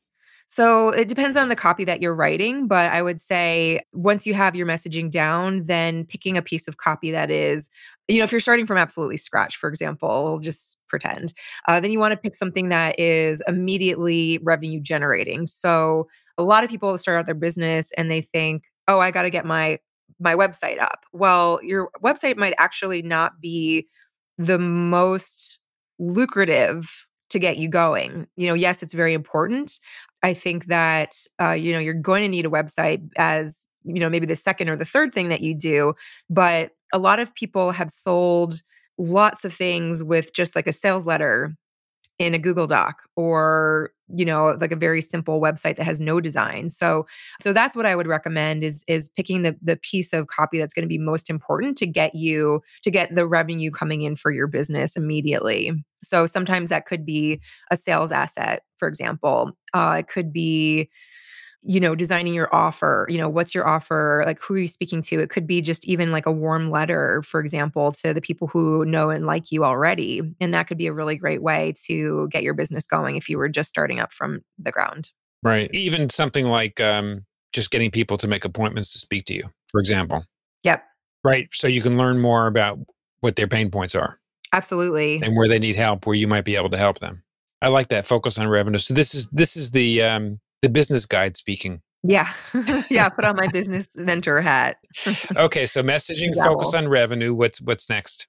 So 0.48 0.90
it 0.90 1.08
depends 1.08 1.36
on 1.36 1.50
the 1.50 1.56
copy 1.56 1.86
that 1.86 2.02
you're 2.02 2.16
writing, 2.16 2.68
but 2.68 2.92
I 2.92 3.02
would 3.02 3.20
say 3.20 3.82
once 3.94 4.28
you 4.28 4.36
have 4.36 4.56
your 4.56 4.68
messaging 4.68 5.10
down, 5.10 5.64
then 5.64 6.06
picking 6.06 6.38
a 6.38 6.42
piece 6.42 6.68
of 6.68 6.78
copy 6.78 7.12
that 7.12 7.32
is, 7.32 7.70
you 8.08 8.20
know, 8.20 8.24
if 8.26 8.32
you're 8.32 8.40
starting 8.40 8.68
from 8.68 8.78
absolutely 8.78 9.18
scratch, 9.18 9.58
for 9.58 9.68
example, 9.68 10.38
just 10.40 10.78
pretend, 10.88 11.34
uh, 11.68 11.80
then 11.80 11.92
you 11.92 12.00
want 12.00 12.12
to 12.12 12.18
pick 12.18 12.36
something 12.36 12.70
that 12.70 13.00
is 13.00 13.42
immediately 13.48 14.40
revenue 14.44 14.80
generating. 14.80 15.48
So 15.48 16.08
a 16.38 16.44
lot 16.44 16.64
of 16.64 16.70
people 16.70 16.96
start 17.00 17.18
out 17.18 17.26
their 17.26 17.34
business 17.36 17.92
and 17.98 18.12
they 18.12 18.22
think, 18.22 18.64
oh, 18.88 19.00
I 19.00 19.10
got 19.12 19.24
to 19.24 19.30
get 19.32 19.46
my 19.46 19.80
my 20.20 20.34
website 20.36 20.80
up. 20.80 21.04
Well, 21.12 21.60
your 21.64 21.90
website 22.04 22.38
might 22.38 22.54
actually 22.58 23.02
not 23.02 23.42
be 23.42 23.88
the 24.38 24.60
most 24.60 25.60
lucrative 26.00 27.08
to 27.30 27.40
get 27.40 27.58
you 27.58 27.68
going. 27.68 28.28
You 28.38 28.48
know, 28.50 28.54
yes, 28.54 28.84
it's 28.84 28.94
very 28.94 29.14
important. 29.14 29.80
I 30.24 30.34
think 30.34 30.66
that 30.66 31.14
uh, 31.42 31.52
you 31.52 31.72
know 31.74 31.80
you're 31.80 31.94
going 31.94 32.24
to 32.24 32.28
need 32.30 32.46
a 32.46 32.50
website 32.50 33.08
as 33.18 33.68
you 33.84 34.00
know 34.00 34.10
maybe 34.10 34.26
the 34.26 34.36
second 34.36 34.70
or 34.70 34.76
the 34.76 34.86
third 34.86 35.14
thing 35.14 35.30
that 35.30 35.42
you 35.42 35.56
do, 35.56 35.94
but 36.30 36.72
a 36.94 37.00
lot 37.00 37.20
of 37.20 37.34
people 37.36 37.72
have 37.72 37.90
sold 37.90 38.62
lots 38.98 39.44
of 39.46 39.54
things 39.54 40.04
with 40.04 40.34
just 40.34 40.56
like 40.56 40.68
a 40.68 40.74
sales 40.74 41.06
letter 41.06 41.56
in 42.20 42.34
a 42.34 42.40
Google 42.40 42.68
Doc 42.68 42.98
or 43.16 43.92
you 44.14 44.26
know 44.26 44.56
like 44.62 44.72
a 44.72 44.76
very 44.76 45.02
simple 45.02 45.42
website 45.42 45.78
that 45.78 45.84
has 45.86 46.00
no 46.00 46.20
design. 46.22 46.70
So 46.70 47.06
so 47.40 47.54
that's 47.54 47.76
what 47.76 47.86
I 47.86 47.96
would 47.96 48.08
recommend 48.08 48.64
is 48.64 48.84
is 48.88 49.10
picking 49.10 49.42
the 49.44 49.56
the 49.62 49.78
piece 49.78 50.14
of 50.14 50.28
copy 50.28 50.60
that's 50.60 50.74
going 50.74 50.84
to 50.84 50.90
be 50.90 50.98
most 50.98 51.30
important 51.30 51.78
to 51.78 51.88
get 51.88 52.16
you 52.16 52.62
to 52.84 52.92
get 52.92 53.14
the 53.16 53.28
revenue 53.28 53.72
coming 53.72 54.02
in 54.02 54.16
for 54.16 54.32
your 54.32 54.48
business 54.48 54.96
immediately. 54.96 55.72
So 56.02 56.26
sometimes 56.28 56.70
that 56.70 56.86
could 56.86 57.06
be 57.06 57.42
a 57.72 57.78
sales 57.78 58.12
asset, 58.12 58.62
for 58.78 58.88
example. 58.88 59.52
Uh, 59.74 59.98
it 60.00 60.08
could 60.08 60.32
be 60.32 60.90
you 61.68 61.80
know, 61.80 61.96
designing 61.96 62.36
your 62.36 62.54
offer, 62.54 63.08
you 63.10 63.18
know, 63.18 63.28
what's 63.28 63.56
your 63.56 63.68
offer? 63.68 64.24
Like, 64.26 64.40
who 64.40 64.54
are 64.54 64.60
you 64.60 64.68
speaking 64.68 65.02
to? 65.04 65.20
It 65.20 65.32
could 65.32 65.48
be 65.48 65.62
just 65.62 65.88
even 65.88 66.12
like 66.12 66.28
a 66.28 66.32
warm 66.32 66.70
letter, 66.70 67.24
for 67.24 67.40
example, 67.40 67.92
to 67.94 68.14
the 68.14 68.22
people 68.22 68.48
who 68.48 68.86
know 68.86 69.10
and 69.10 69.26
like 69.26 69.52
you 69.52 69.66
already. 69.66 70.22
And 70.40 70.54
that 70.54 70.68
could 70.68 70.78
be 70.78 70.86
a 70.86 70.94
really 70.94 71.18
great 71.18 71.42
way 71.42 71.74
to 71.88 72.28
get 72.30 72.44
your 72.44 72.54
business 72.54 72.86
going 72.86 73.16
if 73.16 73.30
you 73.30 73.40
were 73.40 73.50
just 73.50 73.68
starting 73.68 74.00
up 74.00 74.14
from 74.14 74.42
the 74.60 74.72
ground. 74.72 75.12
Right. 75.42 75.70
Even 75.74 76.10
something 76.12 76.48
like 76.48 76.80
um, 76.80 77.26
just 77.52 77.72
getting 77.72 77.90
people 77.90 78.18
to 78.20 78.28
make 78.28 78.46
appointments 78.46 78.94
to 78.94 79.00
speak 79.00 79.26
to 79.26 79.34
you, 79.34 79.50
for 79.70 79.80
example. 79.80 80.24
Yep. 80.64 80.84
Right. 81.24 81.50
So 81.52 81.68
you 81.68 81.82
can 81.82 81.98
learn 81.98 82.22
more 82.22 82.46
about 82.46 82.78
what 83.22 83.38
their 83.38 83.48
pain 83.48 83.72
points 83.72 83.96
are. 83.96 84.20
Absolutely. 84.54 85.20
And 85.24 85.36
where 85.36 85.48
they 85.48 85.60
need 85.60 85.76
help, 85.76 86.06
where 86.06 86.16
you 86.16 86.28
might 86.28 86.46
be 86.46 86.56
able 86.56 86.70
to 86.70 86.78
help 86.78 87.00
them. 87.00 87.24
I 87.62 87.70
like 87.70 87.88
that 87.88 88.06
focus 88.06 88.38
on 88.38 88.48
revenue. 88.48 88.78
So 88.78 88.94
this 88.94 89.16
is 89.16 89.30
this 89.30 89.58
is 89.58 89.72
the 89.72 90.04
um, 90.04 90.40
the 90.66 90.70
business 90.70 91.06
guide 91.06 91.38
speaking. 91.38 91.80
Yeah. 92.02 92.34
yeah. 92.90 93.08
Put 93.10 93.24
on 93.24 93.36
my 93.36 93.48
business 93.54 93.96
mentor 93.96 94.42
hat. 94.42 94.78
okay. 95.38 95.68
So 95.68 95.84
messaging, 95.84 96.36
focus 96.36 96.74
on 96.74 96.88
revenue. 96.88 97.36
What's 97.36 97.62
what's 97.62 97.88
next? 97.88 98.28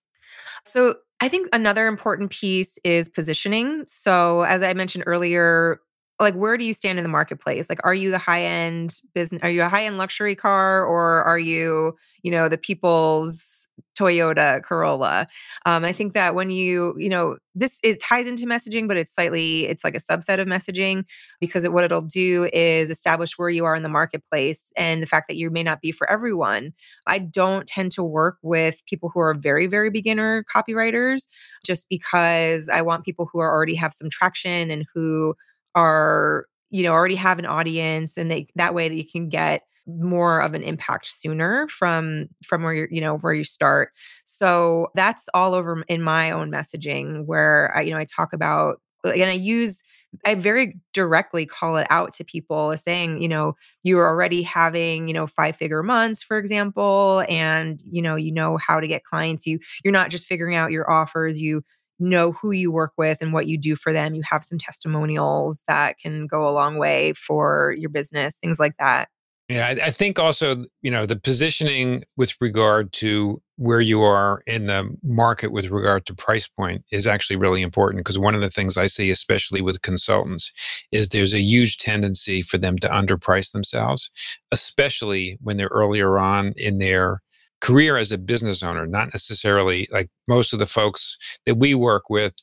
So 0.66 0.96
I 1.20 1.28
think 1.28 1.48
another 1.54 1.86
important 1.86 2.30
piece 2.30 2.78
is 2.84 3.08
positioning. 3.08 3.84
So 3.86 4.42
as 4.42 4.62
I 4.62 4.74
mentioned 4.74 5.04
earlier, 5.06 5.80
like 6.18 6.34
where 6.34 6.56
do 6.56 6.64
you 6.64 6.72
stand 6.72 6.98
in 6.98 7.02
the 7.02 7.10
marketplace? 7.10 7.68
Like 7.68 7.80
are 7.84 7.94
you 7.94 8.10
the 8.10 8.18
high 8.18 8.42
end 8.42 9.00
business 9.14 9.42
are 9.42 9.50
you 9.50 9.62
a 9.62 9.68
high 9.68 9.84
end 9.84 9.98
luxury 9.98 10.34
car 10.34 10.84
or 10.84 11.22
are 11.24 11.38
you 11.38 11.96
you 12.22 12.30
know 12.30 12.48
the 12.48 12.58
people's 12.58 13.68
toyota 13.98 14.62
corolla? 14.62 15.28
Um, 15.66 15.84
i 15.84 15.92
think 15.92 16.14
that 16.14 16.34
when 16.34 16.50
you 16.50 16.94
you 16.98 17.08
know 17.08 17.36
this 17.54 17.78
is 17.82 17.96
ties 17.98 18.26
into 18.26 18.44
messaging 18.44 18.88
but 18.88 18.96
it's 18.96 19.14
slightly 19.14 19.66
it's 19.66 19.84
like 19.84 19.94
a 19.94 19.98
subset 19.98 20.38
of 20.38 20.46
messaging 20.46 21.04
because 21.40 21.64
it, 21.64 21.72
what 21.72 21.84
it'll 21.84 22.00
do 22.02 22.48
is 22.52 22.90
establish 22.90 23.38
where 23.38 23.48
you 23.48 23.64
are 23.64 23.74
in 23.74 23.82
the 23.82 23.88
marketplace 23.88 24.72
and 24.76 25.02
the 25.02 25.06
fact 25.06 25.28
that 25.28 25.36
you 25.36 25.50
may 25.50 25.62
not 25.62 25.80
be 25.80 25.92
for 25.92 26.08
everyone. 26.10 26.72
I 27.06 27.18
don't 27.18 27.66
tend 27.66 27.92
to 27.92 28.02
work 28.02 28.38
with 28.42 28.82
people 28.86 29.10
who 29.12 29.20
are 29.20 29.34
very 29.34 29.66
very 29.66 29.90
beginner 29.90 30.44
copywriters 30.54 31.26
just 31.64 31.88
because 31.88 32.68
i 32.68 32.80
want 32.80 33.04
people 33.04 33.28
who 33.30 33.38
are 33.38 33.50
already 33.50 33.74
have 33.74 33.92
some 33.92 34.08
traction 34.10 34.70
and 34.70 34.84
who 34.94 35.34
are 35.76 36.46
you 36.70 36.82
know 36.84 36.92
already 36.92 37.16
have 37.16 37.38
an 37.38 37.46
audience 37.46 38.18
and 38.18 38.30
they 38.30 38.48
that 38.56 38.74
way 38.74 38.88
that 38.88 38.96
you 38.96 39.06
can 39.06 39.28
get 39.30 39.62
more 39.86 40.40
of 40.40 40.54
an 40.54 40.62
impact 40.64 41.06
sooner 41.08 41.68
from 41.68 42.28
from 42.44 42.62
where 42.64 42.74
you 42.74 42.88
you 42.90 43.00
know 43.00 43.18
where 43.18 43.34
you 43.34 43.44
start 43.44 43.90
so 44.24 44.88
that's 44.96 45.28
all 45.34 45.54
over 45.54 45.84
in 45.88 46.02
my 46.02 46.32
own 46.32 46.50
messaging 46.50 47.24
where 47.26 47.72
I, 47.76 47.82
you 47.82 47.92
know 47.92 47.98
i 47.98 48.04
talk 48.06 48.32
about 48.32 48.80
and 49.04 49.24
i 49.24 49.32
use 49.32 49.84
I 50.24 50.34
very 50.34 50.78
directly 50.94 51.44
call 51.46 51.76
it 51.76 51.86
out 51.90 52.14
to 52.14 52.24
people 52.24 52.74
saying, 52.76 53.20
you 53.20 53.28
know, 53.28 53.54
you're 53.82 54.06
already 54.06 54.42
having, 54.42 55.08
you 55.08 55.14
know, 55.14 55.26
five 55.26 55.56
figure 55.56 55.82
months, 55.82 56.22
for 56.22 56.38
example, 56.38 57.24
and 57.28 57.82
you 57.84 58.00
know, 58.00 58.16
you 58.16 58.32
know 58.32 58.56
how 58.56 58.80
to 58.80 58.88
get 58.88 59.04
clients. 59.04 59.46
You 59.46 59.58
you're 59.84 59.92
not 59.92 60.10
just 60.10 60.26
figuring 60.26 60.54
out 60.54 60.72
your 60.72 60.90
offers, 60.90 61.40
you 61.40 61.62
know 61.98 62.32
who 62.32 62.50
you 62.50 62.70
work 62.70 62.92
with 62.96 63.18
and 63.20 63.32
what 63.32 63.46
you 63.46 63.58
do 63.58 63.76
for 63.76 63.92
them. 63.92 64.14
You 64.14 64.22
have 64.30 64.44
some 64.44 64.58
testimonials 64.58 65.62
that 65.66 65.98
can 65.98 66.26
go 66.26 66.48
a 66.48 66.52
long 66.52 66.76
way 66.76 67.12
for 67.14 67.74
your 67.78 67.90
business, 67.90 68.36
things 68.38 68.58
like 68.58 68.76
that. 68.78 69.08
Yeah, 69.48 69.68
I, 69.68 69.86
I 69.86 69.90
think 69.92 70.18
also, 70.18 70.64
you 70.82 70.90
know, 70.90 71.06
the 71.06 71.14
positioning 71.14 72.02
with 72.16 72.34
regard 72.40 72.92
to 72.94 73.40
where 73.58 73.80
you 73.80 74.02
are 74.02 74.42
in 74.46 74.66
the 74.66 74.94
market 75.04 75.52
with 75.52 75.66
regard 75.66 76.04
to 76.06 76.14
price 76.14 76.48
point 76.48 76.84
is 76.90 77.06
actually 77.06 77.36
really 77.36 77.62
important 77.62 78.04
because 78.04 78.18
one 78.18 78.34
of 78.34 78.40
the 78.40 78.50
things 78.50 78.76
I 78.76 78.88
see, 78.88 79.08
especially 79.08 79.62
with 79.62 79.82
consultants, 79.82 80.52
is 80.90 81.08
there's 81.08 81.32
a 81.32 81.40
huge 81.40 81.78
tendency 81.78 82.42
for 82.42 82.58
them 82.58 82.76
to 82.78 82.88
underprice 82.88 83.52
themselves, 83.52 84.10
especially 84.50 85.38
when 85.40 85.58
they're 85.58 85.68
earlier 85.68 86.18
on 86.18 86.52
in 86.56 86.78
their 86.78 87.22
career 87.60 87.96
as 87.96 88.12
a 88.12 88.18
business 88.18 88.62
owner, 88.62 88.86
not 88.86 89.12
necessarily 89.12 89.88
like 89.90 90.08
most 90.28 90.52
of 90.52 90.58
the 90.58 90.66
folks 90.66 91.16
that 91.46 91.56
we 91.56 91.74
work 91.74 92.10
with 92.10 92.34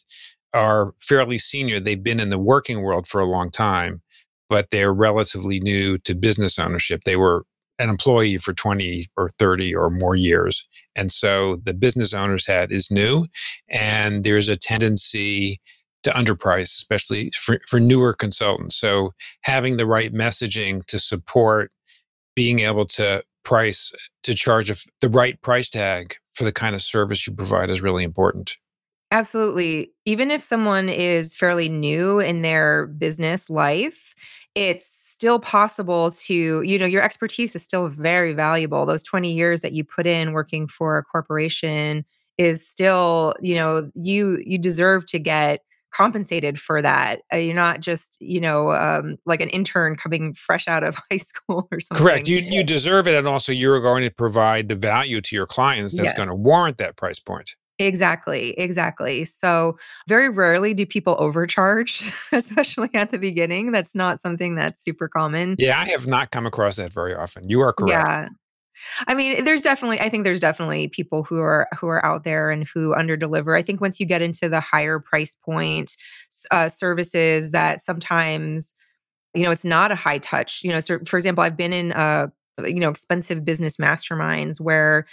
are 0.54 0.94
fairly 1.00 1.38
senior. 1.38 1.80
They've 1.80 2.02
been 2.02 2.20
in 2.20 2.30
the 2.30 2.40
working 2.40 2.82
world 2.82 3.08
for 3.08 3.20
a 3.22 3.26
long 3.26 3.52
time, 3.52 4.02
but 4.50 4.70
they're 4.72 4.94
relatively 4.94 5.60
new 5.60 5.98
to 6.00 6.16
business 6.16 6.60
ownership. 6.60 7.02
They 7.06 7.16
were 7.16 7.46
an 7.80 7.90
employee 7.90 8.38
for 8.38 8.54
20 8.54 9.08
or 9.18 9.32
30 9.40 9.76
or 9.76 9.90
more 9.90 10.16
years. 10.16 10.68
And 10.96 11.12
so 11.12 11.58
the 11.64 11.74
business 11.74 12.14
owner's 12.14 12.46
hat 12.46 12.72
is 12.72 12.92
new, 12.92 13.26
and 13.70 14.24
there's 14.24 14.48
a 14.48 14.56
tendency 14.56 15.60
to 16.04 16.12
underprice, 16.12 16.76
especially 16.76 17.32
for, 17.32 17.60
for 17.68 17.80
newer 17.80 18.14
consultants. 18.14 18.76
So 18.76 19.14
having 19.42 19.78
the 19.78 19.88
right 19.88 20.14
messaging 20.14 20.86
to 20.86 21.00
support 21.00 21.72
being 22.36 22.60
able 22.60 22.86
to 22.86 23.24
price 23.44 23.92
to 24.24 24.34
charge 24.34 24.70
a, 24.70 24.76
the 25.02 25.10
right 25.10 25.42
price 25.42 25.70
tag 25.70 26.16
for 26.34 26.44
the 26.44 26.52
kind 26.52 26.76
of 26.76 26.82
service 26.82 27.28
you 27.28 27.34
provide 27.34 27.70
is 27.70 27.82
really 27.82 28.04
important. 28.04 28.56
Absolutely. 29.12 29.92
Even 30.06 30.32
if 30.32 30.42
someone 30.42 30.90
is 30.90 31.36
fairly 31.36 31.70
new 31.70 32.20
in 32.20 32.42
their 32.42 32.88
business 32.88 33.48
life, 33.48 34.16
it's 34.56 34.86
still 34.86 35.40
possible 35.40 36.12
to, 36.12 36.62
you 36.64 36.80
know, 36.80 36.86
your 36.86 37.04
expertise 37.04 37.56
is 37.56 37.64
still 37.64 37.90
very 37.90 38.34
valuable. 38.34 38.86
Those 38.86 39.04
20 39.04 39.32
years 39.32 39.62
that 39.62 39.74
you 39.74 39.84
put 39.84 40.08
in 40.08 40.32
working 40.32 40.68
for 40.68 40.98
a 40.98 41.04
corporation 41.04 42.06
is 42.40 42.68
still, 42.68 43.36
you 43.42 43.54
know, 43.54 43.92
you 43.96 44.42
you 44.46 44.58
deserve 44.58 45.06
to 45.08 45.20
get 45.20 45.62
compensated 45.94 46.60
for 46.60 46.82
that. 46.82 47.22
Uh, 47.32 47.38
you're 47.38 47.56
not 47.56 47.80
just, 47.80 48.18
you 48.20 48.40
know, 48.40 48.72
um, 48.72 49.18
like 49.26 49.42
an 49.42 49.50
intern 49.50 49.96
coming 49.96 50.34
fresh 50.34 50.68
out 50.68 50.84
of 50.84 50.96
high 51.12 51.18
school 51.18 51.68
or 51.72 51.80
something. 51.80 52.06
Correct. 52.06 52.28
You 52.28 52.38
you 52.38 52.64
deserve 52.64 53.08
it, 53.08 53.16
and 53.16 53.28
also 53.28 53.52
you're 53.52 53.80
going 53.80 54.04
to 54.04 54.12
provide 54.12 54.68
the 54.70 54.76
value 54.76 55.22
to 55.22 55.36
your 55.36 55.46
clients 55.46 55.96
that's 55.96 56.08
yes. 56.08 56.18
going 56.18 56.30
to 56.30 56.36
warrant 56.36 56.78
that 56.80 56.96
price 56.98 57.20
point. 57.20 57.56
Exactly, 57.80 58.52
exactly. 58.52 59.24
So, 59.24 59.78
very 60.08 60.30
rarely 60.30 60.74
do 60.74 60.86
people 60.86 61.16
overcharge, 61.18 62.04
especially 62.32 62.90
at 62.94 63.12
the 63.12 63.18
beginning. 63.18 63.72
That's 63.72 63.96
not 63.96 64.20
something 64.20 64.56
that's 64.56 64.80
super 64.80 65.08
common. 65.08 65.56
Yeah, 65.58 65.80
I 65.80 65.90
have 65.90 66.06
not 66.06 66.32
come 66.32 66.46
across 66.46 66.76
that 66.76 66.94
very 66.94 67.16
often. 67.16 67.50
You 67.50 67.62
are 67.62 67.74
correct. 67.74 68.08
Yeah. 68.08 68.30
I 69.08 69.14
mean, 69.14 69.44
there's 69.46 69.62
definitely 69.62 70.00
I 70.00 70.10
think 70.10 70.24
there's 70.24 70.40
definitely 70.40 70.88
people 70.88 71.24
who 71.24 71.40
are 71.40 71.68
who 71.80 71.88
are 71.88 72.06
out 72.06 72.24
there 72.24 72.50
and 72.50 72.68
who 72.74 72.94
underdeliver. 72.96 73.58
I 73.58 73.62
think 73.62 73.82
once 73.82 74.00
you 74.00 74.06
get 74.06 74.22
into 74.22 74.50
the 74.50 74.60
higher 74.60 75.00
price 75.00 75.36
point 75.36 75.96
uh, 76.52 76.70
services 76.70 77.52
that 77.52 77.82
sometimes 77.82 78.76
you 79.34 79.44
know 79.44 79.52
it's 79.52 79.66
not 79.66 79.92
a 79.92 79.96
high 79.96 80.20
touch. 80.20 80.64
You 80.64 80.72
know, 80.72 80.80
so 80.80 81.00
for 81.06 81.18
example, 81.18 81.44
I've 81.44 81.58
been 81.58 81.74
in 81.74 81.92
uh 81.94 82.28
you 82.66 82.80
know 82.80 82.90
expensive 82.90 83.46
business 83.46 83.78
masterminds 83.78 84.60
where 84.62 85.06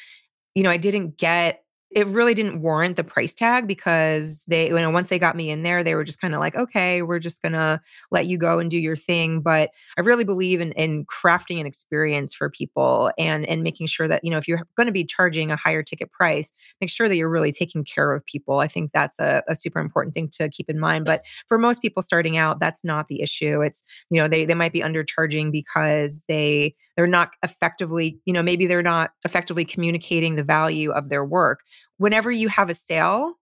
you 0.54 0.62
know, 0.62 0.70
I 0.70 0.76
didn't 0.76 1.16
get 1.18 1.64
it 1.92 2.06
really 2.06 2.34
didn't 2.34 2.60
warrant 2.62 2.96
the 2.96 3.02
price 3.02 3.34
tag 3.34 3.66
because 3.66 4.44
they 4.46 4.68
you 4.68 4.74
know 4.74 4.90
once 4.90 5.08
they 5.08 5.18
got 5.18 5.34
me 5.34 5.50
in 5.50 5.62
there 5.62 5.82
they 5.82 5.94
were 5.94 6.04
just 6.04 6.20
kind 6.20 6.34
of 6.34 6.40
like 6.40 6.54
okay 6.54 7.02
we're 7.02 7.18
just 7.18 7.42
gonna 7.42 7.80
let 8.10 8.26
you 8.26 8.38
go 8.38 8.58
and 8.58 8.70
do 8.70 8.78
your 8.78 8.96
thing. 8.96 9.40
But 9.40 9.70
i 9.98 10.00
really 10.00 10.24
believe 10.24 10.60
in, 10.60 10.72
in 10.72 11.04
crafting 11.06 11.60
an 11.60 11.66
experience 11.66 12.34
for 12.34 12.48
people 12.50 13.10
and 13.18 13.46
and 13.46 13.62
making 13.62 13.86
sure 13.88 14.06
that 14.08 14.24
you 14.24 14.30
know 14.30 14.38
if 14.38 14.46
you're 14.48 14.62
going 14.76 14.86
to 14.86 14.92
be 14.92 15.04
charging 15.04 15.50
a 15.50 15.56
higher 15.56 15.82
ticket 15.82 16.10
price 16.12 16.52
make 16.80 16.90
sure 16.90 17.08
that 17.08 17.16
you're 17.16 17.28
really 17.30 17.52
taking 17.52 17.84
care 17.84 18.12
of 18.12 18.24
people. 18.26 18.58
I 18.58 18.68
think 18.68 18.92
that's 18.92 19.18
a, 19.18 19.42
a 19.48 19.56
super 19.56 19.80
important 19.80 20.14
thing 20.14 20.28
to 20.34 20.48
keep 20.48 20.68
in 20.70 20.78
mind 20.78 21.04
but 21.04 21.24
for 21.48 21.58
most 21.58 21.82
people 21.82 22.02
starting 22.02 22.36
out 22.36 22.60
that's 22.60 22.84
not 22.84 23.08
the 23.08 23.22
issue. 23.22 23.62
It's 23.62 23.82
you 24.10 24.20
know 24.20 24.28
they 24.28 24.44
they 24.44 24.54
might 24.54 24.72
be 24.72 24.80
undercharging 24.80 25.50
because 25.52 26.24
they 26.28 26.74
they're 26.96 27.06
not 27.06 27.30
effectively, 27.42 28.20
you 28.26 28.32
know, 28.34 28.42
maybe 28.42 28.66
they're 28.66 28.82
not 28.82 29.12
effectively 29.24 29.64
communicating 29.64 30.36
the 30.36 30.42
value 30.44 30.90
of 30.90 31.08
their 31.08 31.24
work. 31.24 31.60
Whenever 31.98 32.30
you 32.30 32.48
have 32.48 32.70
a 32.70 32.74
sale, 32.74 33.34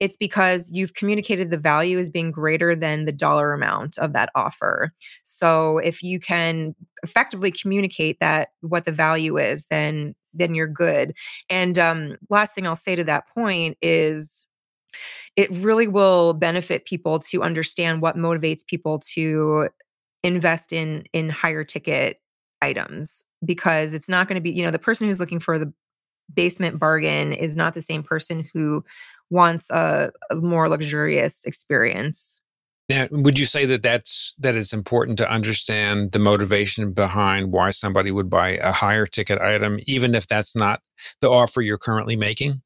it's 0.00 0.16
because 0.16 0.70
you've 0.72 0.94
communicated 0.94 1.50
the 1.50 1.58
value 1.58 1.98
as 1.98 2.10
being 2.10 2.30
greater 2.30 2.74
than 2.74 3.04
the 3.04 3.12
dollar 3.12 3.52
amount 3.52 3.98
of 3.98 4.12
that 4.12 4.30
offer. 4.34 4.92
So 5.22 5.78
if 5.78 6.02
you 6.02 6.18
can 6.20 6.74
effectively 7.02 7.50
communicate 7.50 8.18
that 8.20 8.48
what 8.60 8.84
the 8.84 8.92
value 8.92 9.38
is, 9.38 9.66
then 9.66 10.14
then 10.36 10.54
you're 10.54 10.66
good. 10.66 11.14
And 11.48 11.78
um, 11.78 12.16
last 12.28 12.54
thing 12.54 12.66
I'll 12.66 12.74
say 12.74 12.96
to 12.96 13.04
that 13.04 13.28
point 13.28 13.78
is 13.80 14.46
it 15.36 15.48
really 15.50 15.86
will 15.86 16.32
benefit 16.32 16.86
people 16.86 17.18
to 17.20 17.42
understand 17.42 18.02
what 18.02 18.16
motivates 18.16 18.66
people 18.66 19.00
to 19.14 19.68
invest 20.22 20.72
in 20.72 21.04
in 21.12 21.28
higher 21.28 21.64
ticket 21.64 22.20
items 22.62 23.24
because 23.44 23.94
it's 23.94 24.08
not 24.08 24.26
going 24.26 24.36
to 24.36 24.40
be, 24.40 24.50
you 24.50 24.64
know, 24.64 24.70
the 24.70 24.78
person 24.78 25.06
who's 25.06 25.20
looking 25.20 25.38
for 25.38 25.58
the 25.58 25.72
basement 26.32 26.78
bargain 26.78 27.32
is 27.32 27.56
not 27.56 27.74
the 27.74 27.82
same 27.82 28.02
person 28.02 28.44
who 28.52 28.84
wants 29.30 29.70
a, 29.70 30.10
a 30.30 30.36
more 30.36 30.68
luxurious 30.68 31.44
experience. 31.44 32.40
Now, 32.88 33.08
would 33.10 33.38
you 33.38 33.46
say 33.46 33.64
that 33.64 33.82
that's 33.82 34.34
that 34.38 34.54
it's 34.56 34.74
important 34.74 35.16
to 35.18 35.30
understand 35.30 36.12
the 36.12 36.18
motivation 36.18 36.92
behind 36.92 37.50
why 37.50 37.70
somebody 37.70 38.10
would 38.10 38.28
buy 38.28 38.58
a 38.58 38.72
higher 38.72 39.06
ticket 39.06 39.40
item, 39.40 39.78
even 39.86 40.14
if 40.14 40.26
that's 40.26 40.54
not 40.54 40.82
the 41.22 41.30
offer 41.30 41.62
you're 41.62 41.78
currently 41.78 42.14
making? 42.14 42.60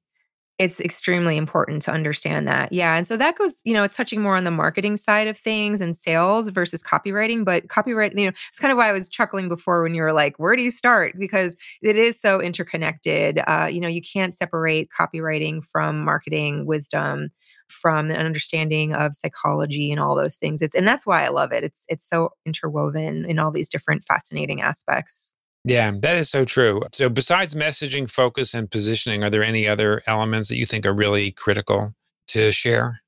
It's 0.59 0.81
extremely 0.81 1.37
important 1.37 1.83
to 1.83 1.93
understand 1.93 2.49
that. 2.49 2.73
Yeah. 2.73 2.97
And 2.97 3.07
so 3.07 3.17
that 3.17 3.38
goes, 3.38 3.61
you 3.65 3.73
know, 3.73 3.85
it's 3.85 3.95
touching 3.95 4.21
more 4.21 4.37
on 4.37 4.43
the 4.43 4.50
marketing 4.50 4.97
side 4.97 5.29
of 5.29 5.38
things 5.38 5.81
and 5.81 5.97
sales 5.97 6.49
versus 6.49 6.83
copywriting. 6.83 7.45
But 7.45 7.69
copyright, 7.69 8.19
you 8.19 8.27
know, 8.27 8.33
it's 8.49 8.59
kind 8.59 8.73
of 8.73 8.79
why 8.79 8.88
I 8.88 8.93
was 8.93 9.09
chuckling 9.09 9.49
before 9.49 9.85
when 9.85 9.95
you 9.95 10.03
were 10.03 10.12
like, 10.12 10.37
where 10.38 10.57
do 10.57 10.62
you 10.62 10.71
start? 10.71 11.15
Because 11.17 11.57
it 11.81 11.95
is 11.95 12.21
so 12.21 12.41
interconnected. 12.41 13.41
Uh, 13.47 13.69
you 13.71 13.81
know, 13.81 13.88
you 13.88 14.03
can't 14.03 14.35
separate 14.35 14.88
copywriting 14.99 15.65
from 15.65 16.05
marketing 16.05 16.67
wisdom 16.67 17.29
from 17.69 18.11
an 18.11 18.17
understanding 18.17 18.95
of 18.95 19.15
psychology 19.15 19.93
and 19.93 20.00
all 20.00 20.17
those 20.17 20.37
things. 20.37 20.61
It's 20.61 20.75
and 20.75 20.88
that's 20.88 21.07
why 21.07 21.25
I 21.25 21.29
love 21.29 21.53
it. 21.53 21.62
It's 21.62 21.85
it's 21.88 22.09
so 22.09 22.31
interwoven 22.45 23.27
in 23.29 23.38
all 23.38 23.53
these 23.53 23.69
different 23.69 24.03
fascinating 24.05 24.61
aspects. 24.61 25.35
Yeah, 25.69 25.93
that 26.01 26.17
is 26.17 26.31
so 26.31 26.45
true. 26.45 26.83
So, 26.93 27.09
besides 27.09 27.55
messaging, 27.55 28.11
focus, 28.11 28.55
and 28.55 28.71
positioning, 28.71 29.23
are 29.23 29.31
there 29.31 29.45
any 29.45 29.69
other 29.69 30.03
elements 30.07 30.49
that 30.49 30.57
you 30.57 30.67
think 30.67 30.87
are 30.87 30.95
really 30.95 31.33
critical 31.33 31.93
to 32.29 32.53
share? 32.53 33.01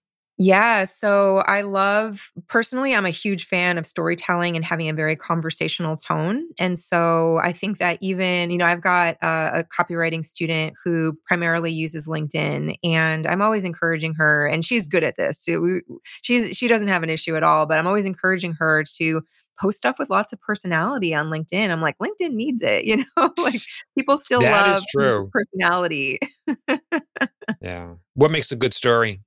Yeah. 0.42 0.84
So 0.84 1.38
I 1.40 1.60
love, 1.60 2.32
personally, 2.48 2.94
I'm 2.94 3.04
a 3.04 3.10
huge 3.10 3.44
fan 3.44 3.76
of 3.76 3.84
storytelling 3.84 4.56
and 4.56 4.64
having 4.64 4.88
a 4.88 4.94
very 4.94 5.14
conversational 5.14 5.96
tone. 5.98 6.48
And 6.58 6.78
so 6.78 7.36
I 7.42 7.52
think 7.52 7.76
that 7.76 7.98
even, 8.00 8.50
you 8.50 8.56
know, 8.56 8.64
I've 8.64 8.80
got 8.80 9.18
a, 9.20 9.58
a, 9.58 9.64
copywriting 9.64 10.24
student 10.24 10.76
who 10.82 11.18
primarily 11.26 11.70
uses 11.70 12.08
LinkedIn 12.08 12.74
and 12.82 13.26
I'm 13.26 13.42
always 13.42 13.66
encouraging 13.66 14.14
her, 14.14 14.46
and 14.46 14.64
she's 14.64 14.86
good 14.86 15.04
at 15.04 15.18
this. 15.18 15.44
We, 15.46 15.82
she's, 16.22 16.56
she 16.56 16.68
doesn't 16.68 16.88
have 16.88 17.02
an 17.02 17.10
issue 17.10 17.36
at 17.36 17.42
all, 17.42 17.66
but 17.66 17.76
I'm 17.76 17.86
always 17.86 18.06
encouraging 18.06 18.54
her 18.54 18.82
to 18.96 19.20
post 19.60 19.78
stuff 19.78 19.98
with 19.98 20.10
lots 20.10 20.32
of 20.32 20.40
personality 20.40 21.14
on 21.14 21.26
LinkedIn. 21.26 21.70
I'm 21.70 21.82
like, 21.82 21.96
LinkedIn 21.98 22.32
needs 22.32 22.62
it, 22.62 22.84
you 22.84 23.04
know, 23.16 23.32
like 23.38 23.60
people 23.98 24.18
still 24.18 24.40
that 24.40 24.66
love 24.66 24.84
true. 24.94 25.30
personality. 25.32 26.18
yeah. 27.60 27.94
What 28.14 28.30
makes 28.30 28.50
a 28.52 28.56
good 28.56 28.74
story? 28.74 29.20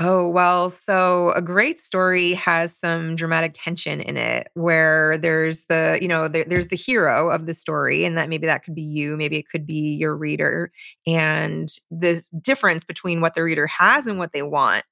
Oh, 0.00 0.28
well, 0.28 0.70
so 0.70 1.32
a 1.32 1.42
great 1.42 1.80
story 1.80 2.34
has 2.34 2.78
some 2.78 3.16
dramatic 3.16 3.52
tension 3.54 4.00
in 4.00 4.16
it 4.16 4.48
where 4.54 5.18
there's 5.18 5.64
the, 5.64 5.98
you 6.00 6.06
know, 6.06 6.28
there, 6.28 6.44
there's 6.44 6.68
the 6.68 6.76
hero 6.76 7.30
of 7.30 7.46
the 7.46 7.54
story, 7.54 8.04
and 8.04 8.16
that 8.16 8.28
maybe 8.28 8.46
that 8.46 8.62
could 8.62 8.76
be 8.76 8.82
you, 8.82 9.16
maybe 9.16 9.38
it 9.38 9.48
could 9.48 9.66
be 9.66 9.96
your 9.98 10.14
reader, 10.14 10.70
and 11.04 11.68
this 11.90 12.28
difference 12.40 12.84
between 12.84 13.20
what 13.20 13.34
the 13.34 13.42
reader 13.42 13.66
has 13.66 14.06
and 14.06 14.18
what 14.18 14.32
they 14.32 14.42
want. 14.42 14.84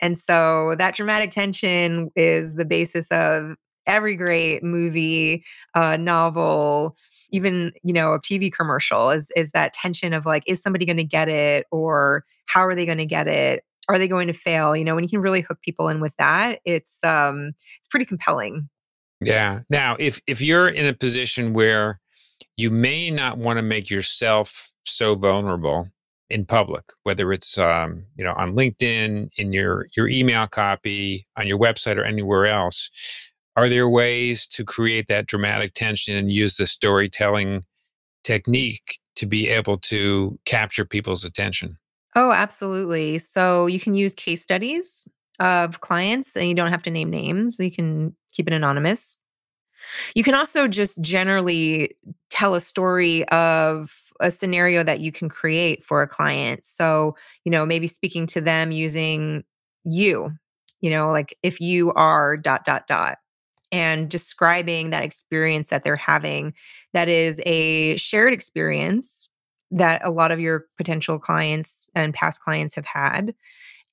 And 0.00 0.16
so 0.16 0.76
that 0.78 0.94
dramatic 0.94 1.32
tension 1.32 2.10
is 2.14 2.54
the 2.54 2.66
basis 2.66 3.10
of 3.10 3.56
every 3.86 4.16
great 4.16 4.62
movie, 4.62 5.44
uh, 5.74 5.96
novel, 5.96 6.96
even 7.30 7.72
you 7.82 7.92
know 7.92 8.14
a 8.14 8.20
tv 8.20 8.52
commercial 8.52 9.10
is 9.10 9.30
is 9.36 9.50
that 9.52 9.72
tension 9.72 10.12
of 10.12 10.26
like 10.26 10.44
is 10.46 10.62
somebody 10.62 10.86
going 10.86 10.96
to 10.96 11.04
get 11.04 11.28
it 11.28 11.66
or 11.70 12.24
how 12.46 12.60
are 12.60 12.74
they 12.74 12.86
going 12.86 12.98
to 12.98 13.06
get 13.06 13.26
it? 13.26 13.64
Are 13.88 13.98
they 13.98 14.08
going 14.08 14.28
to 14.28 14.32
fail? 14.32 14.76
You 14.76 14.84
know 14.84 14.94
when 14.94 15.04
you 15.04 15.10
can 15.10 15.20
really 15.20 15.40
hook 15.40 15.60
people 15.60 15.88
in 15.88 16.00
with 16.00 16.16
that 16.16 16.60
it's 16.64 17.02
um 17.04 17.52
it's 17.78 17.88
pretty 17.88 18.06
compelling. 18.06 18.68
Yeah. 19.20 19.60
Now 19.70 19.96
if 19.98 20.20
if 20.26 20.40
you're 20.40 20.68
in 20.68 20.86
a 20.86 20.92
position 20.92 21.52
where 21.52 22.00
you 22.56 22.70
may 22.70 23.10
not 23.10 23.38
want 23.38 23.58
to 23.58 23.62
make 23.62 23.90
yourself 23.90 24.72
so 24.84 25.14
vulnerable 25.14 25.88
in 26.28 26.44
public 26.44 26.84
whether 27.04 27.32
it's 27.32 27.56
um, 27.56 28.04
you 28.16 28.24
know 28.24 28.32
on 28.36 28.54
linkedin 28.54 29.28
in 29.36 29.52
your 29.52 29.86
your 29.96 30.08
email 30.08 30.46
copy 30.46 31.26
on 31.36 31.46
your 31.46 31.58
website 31.58 31.96
or 31.96 32.04
anywhere 32.04 32.46
else 32.46 32.90
are 33.56 33.68
there 33.68 33.88
ways 33.88 34.46
to 34.48 34.64
create 34.64 35.08
that 35.08 35.26
dramatic 35.26 35.74
tension 35.74 36.14
and 36.14 36.30
use 36.30 36.58
the 36.58 36.66
storytelling 36.66 37.64
technique 38.22 38.98
to 39.16 39.26
be 39.26 39.48
able 39.48 39.78
to 39.78 40.38
capture 40.44 40.84
people's 40.84 41.24
attention? 41.24 41.78
Oh, 42.14 42.32
absolutely. 42.32 43.18
So 43.18 43.66
you 43.66 43.80
can 43.80 43.94
use 43.94 44.14
case 44.14 44.42
studies 44.42 45.08
of 45.40 45.80
clients 45.80 46.36
and 46.36 46.48
you 46.48 46.54
don't 46.54 46.70
have 46.70 46.82
to 46.84 46.90
name 46.90 47.10
names. 47.10 47.58
You 47.58 47.70
can 47.70 48.14
keep 48.32 48.46
it 48.46 48.54
anonymous. 48.54 49.18
You 50.14 50.24
can 50.24 50.34
also 50.34 50.68
just 50.68 51.00
generally 51.00 51.96
tell 52.30 52.54
a 52.54 52.60
story 52.60 53.26
of 53.28 54.10
a 54.20 54.30
scenario 54.30 54.82
that 54.82 55.00
you 55.00 55.12
can 55.12 55.28
create 55.28 55.82
for 55.82 56.02
a 56.02 56.08
client. 56.08 56.64
So, 56.64 57.16
you 57.44 57.50
know, 57.52 57.64
maybe 57.64 57.86
speaking 57.86 58.26
to 58.28 58.40
them 58.40 58.72
using 58.72 59.44
you, 59.84 60.32
you 60.80 60.90
know, 60.90 61.10
like 61.10 61.38
if 61.42 61.60
you 61.60 61.92
are 61.92 62.36
dot, 62.36 62.64
dot, 62.64 62.86
dot 62.86 63.18
and 63.72 64.08
describing 64.08 64.90
that 64.90 65.02
experience 65.02 65.68
that 65.68 65.84
they're 65.84 65.96
having 65.96 66.54
that 66.92 67.08
is 67.08 67.40
a 67.46 67.96
shared 67.96 68.32
experience 68.32 69.28
that 69.70 70.04
a 70.04 70.10
lot 70.10 70.30
of 70.30 70.38
your 70.38 70.66
potential 70.76 71.18
clients 71.18 71.90
and 71.94 72.14
past 72.14 72.40
clients 72.40 72.74
have 72.74 72.86
had 72.86 73.34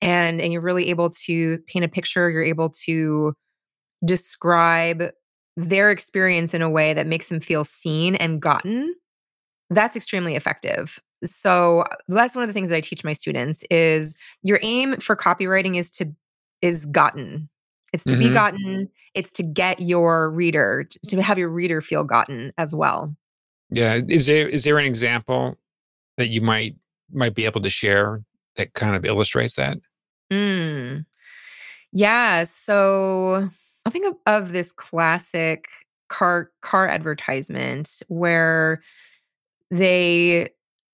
and 0.00 0.40
and 0.40 0.52
you're 0.52 0.62
really 0.62 0.90
able 0.90 1.10
to 1.10 1.58
paint 1.66 1.84
a 1.84 1.88
picture 1.88 2.30
you're 2.30 2.42
able 2.42 2.70
to 2.70 3.34
describe 4.04 5.10
their 5.56 5.90
experience 5.90 6.54
in 6.54 6.62
a 6.62 6.70
way 6.70 6.94
that 6.94 7.06
makes 7.06 7.28
them 7.28 7.40
feel 7.40 7.64
seen 7.64 8.14
and 8.16 8.40
gotten 8.40 8.94
that's 9.70 9.96
extremely 9.96 10.34
effective. 10.36 11.00
So 11.24 11.80
uh, 11.82 11.96
that's 12.08 12.34
one 12.34 12.44
of 12.44 12.48
the 12.48 12.52
things 12.52 12.68
that 12.68 12.76
i 12.76 12.80
teach 12.80 13.04
my 13.04 13.12
students 13.12 13.64
is 13.70 14.16
your 14.42 14.58
aim 14.62 14.96
for 14.96 15.16
copywriting 15.16 15.76
is 15.76 15.90
to 15.92 16.12
is 16.60 16.86
gotten 16.86 17.48
it's 17.94 18.02
to 18.04 18.14
mm-hmm. 18.14 18.28
be 18.28 18.30
gotten, 18.30 18.88
it's 19.14 19.30
to 19.30 19.44
get 19.44 19.78
your 19.78 20.28
reader, 20.28 20.84
to 21.06 21.22
have 21.22 21.38
your 21.38 21.48
reader 21.48 21.80
feel 21.80 22.02
gotten 22.02 22.52
as 22.58 22.74
well. 22.74 23.14
Yeah. 23.70 24.00
Is 24.08 24.26
there 24.26 24.48
is 24.48 24.64
there 24.64 24.78
an 24.78 24.84
example 24.84 25.56
that 26.16 26.28
you 26.28 26.40
might 26.40 26.74
might 27.12 27.34
be 27.34 27.44
able 27.44 27.60
to 27.60 27.70
share 27.70 28.24
that 28.56 28.74
kind 28.74 28.96
of 28.96 29.04
illustrates 29.04 29.54
that? 29.54 29.78
Mm. 30.32 31.06
Yeah. 31.92 32.42
So 32.42 33.48
I'll 33.86 33.92
think 33.92 34.06
of, 34.08 34.16
of 34.26 34.52
this 34.52 34.72
classic 34.72 35.68
car 36.08 36.50
car 36.62 36.88
advertisement 36.88 38.02
where 38.08 38.82
they 39.70 40.48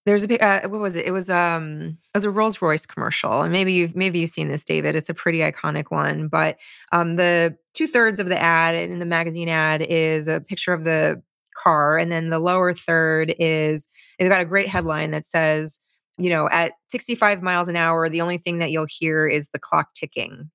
there's 0.06 0.24
a 0.24 0.44
uh, 0.44 0.68
what 0.68 0.80
was 0.80 0.96
it? 0.96 1.06
It 1.06 1.10
was 1.10 1.28
um 1.28 1.98
it 2.14 2.18
was 2.18 2.24
a 2.24 2.30
Rolls 2.30 2.62
Royce 2.62 2.86
commercial, 2.86 3.42
and 3.42 3.52
maybe 3.52 3.72
you've 3.72 3.94
maybe 3.94 4.20
you've 4.20 4.30
seen 4.30 4.48
this, 4.48 4.64
David. 4.64 4.96
It's 4.96 5.10
a 5.10 5.14
pretty 5.14 5.38
iconic 5.38 5.90
one. 5.90 6.28
But 6.28 6.58
um, 6.92 7.16
the 7.16 7.56
two 7.74 7.86
thirds 7.86 8.18
of 8.18 8.28
the 8.28 8.40
ad 8.40 8.74
in 8.74 8.98
the 8.98 9.06
magazine 9.06 9.48
ad 9.48 9.82
is 9.82 10.26
a 10.26 10.40
picture 10.40 10.72
of 10.72 10.84
the 10.84 11.22
car, 11.56 11.98
and 11.98 12.10
then 12.10 12.30
the 12.30 12.38
lower 12.38 12.72
third 12.72 13.34
is 13.38 13.88
it's 14.18 14.28
got 14.28 14.40
a 14.40 14.46
great 14.46 14.68
headline 14.68 15.10
that 15.10 15.26
says, 15.26 15.80
you 16.18 16.30
know, 16.30 16.48
at 16.50 16.72
65 16.88 17.42
miles 17.42 17.68
an 17.68 17.76
hour, 17.76 18.08
the 18.08 18.22
only 18.22 18.38
thing 18.38 18.58
that 18.58 18.70
you'll 18.70 18.86
hear 18.88 19.26
is 19.26 19.50
the 19.50 19.58
clock 19.58 19.92
ticking. 19.94 20.50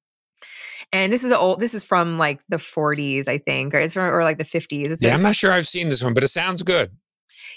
And 0.91 1.11
this 1.11 1.23
is 1.23 1.31
old. 1.31 1.59
This 1.59 1.73
is 1.73 1.83
from 1.83 2.17
like 2.17 2.41
the 2.49 2.57
40s, 2.57 3.27
I 3.27 3.37
think, 3.37 3.73
or 3.73 3.79
it's 3.79 3.93
from 3.93 4.13
or 4.13 4.23
like 4.23 4.37
the 4.37 4.43
50s. 4.43 4.89
It's, 4.91 5.01
yeah, 5.01 5.09
it's, 5.09 5.17
I'm 5.17 5.23
not 5.23 5.35
sure 5.35 5.51
I've 5.51 5.67
seen 5.67 5.89
this 5.89 6.03
one, 6.03 6.13
but 6.13 6.23
it 6.23 6.29
sounds 6.29 6.63
good. 6.63 6.91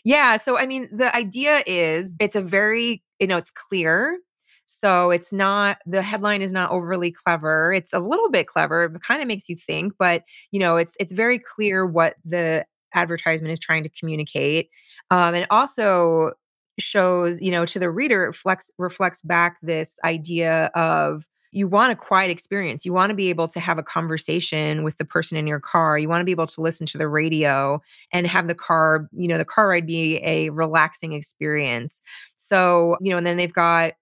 Yeah. 0.05 0.37
So, 0.37 0.59
I 0.59 0.67
mean, 0.67 0.89
the 0.97 1.15
idea 1.15 1.63
is 1.67 2.15
it's 2.21 2.37
a 2.37 2.43
very, 2.43 3.03
you 3.21 3.27
know, 3.27 3.37
it's 3.37 3.51
clear. 3.51 4.19
So 4.67 5.11
it's 5.11 5.33
not, 5.33 5.79
the 5.87 6.03
headline 6.03 6.43
is 6.43 6.53
not 6.53 6.71
overly 6.71 7.11
clever. 7.11 7.73
It's 7.73 7.93
a 7.95 8.01
little 8.01 8.31
bit 8.31 8.47
clever. 8.47 8.85
It 8.85 9.03
kind 9.03 9.23
of 9.23 9.29
makes 9.29 9.49
you 9.49 9.57
think, 9.57 9.95
but, 9.99 10.25
you 10.51 10.61
know, 10.61 10.77
it's, 10.77 10.95
it's 11.01 11.13
very 11.13 11.39
clear 11.39 11.87
what 11.87 12.17
the 12.25 12.67
advertisement 12.95 13.53
is 13.53 13.59
trying 13.59 13.83
to 13.85 13.89
communicate. 13.89 14.69
Um, 15.11 15.35
and 15.35 15.47
also 15.51 16.33
shows, 16.79 17.41
you 17.41 17.51
know, 17.51 17.65
to 17.67 17.79
the 17.79 17.91
reader, 17.91 18.25
it 18.25 18.29
reflects, 18.29 18.71
reflects 18.79 19.23
back 19.23 19.57
this 19.63 19.99
idea 20.05 20.67
of, 20.75 21.25
you 21.53 21.67
want 21.69 21.93
a 21.93 21.97
quiet 21.97 22.31
experience. 22.31 22.85
You 22.85 22.93
want 22.93 23.11
to 23.11 23.17
be 23.17 23.31
able 23.31 23.49
to 23.49 23.61
have 23.61 23.79
a 23.79 23.83
conversation 23.83 24.83
with 24.83 24.99
the 24.99 25.05
person 25.05 25.39
in 25.39 25.47
your 25.47 25.61
car. 25.61 25.99
You 25.99 26.09
want 26.09 26.21
to 26.21 26.25
be 26.25 26.33
able 26.33 26.47
to 26.47 26.61
listen 26.61 26.87
to 26.89 26.99
the 26.99 27.09
radio 27.09 27.81
and 28.13 28.27
have 28.27 28.49
the 28.49 28.55
car, 28.55 29.09
you 29.13 29.29
know, 29.29 29.39
the 29.39 29.45
car 29.45 29.69
ride 29.69 29.87
be 29.87 30.19
a 30.25 30.51
relaxing 30.51 31.13
experience. 31.13 32.03
So, 32.37 32.97
you 33.01 33.11
know, 33.11 33.19
and 33.19 33.27
then 33.27 33.37
they've 33.37 33.53
got 33.53 33.93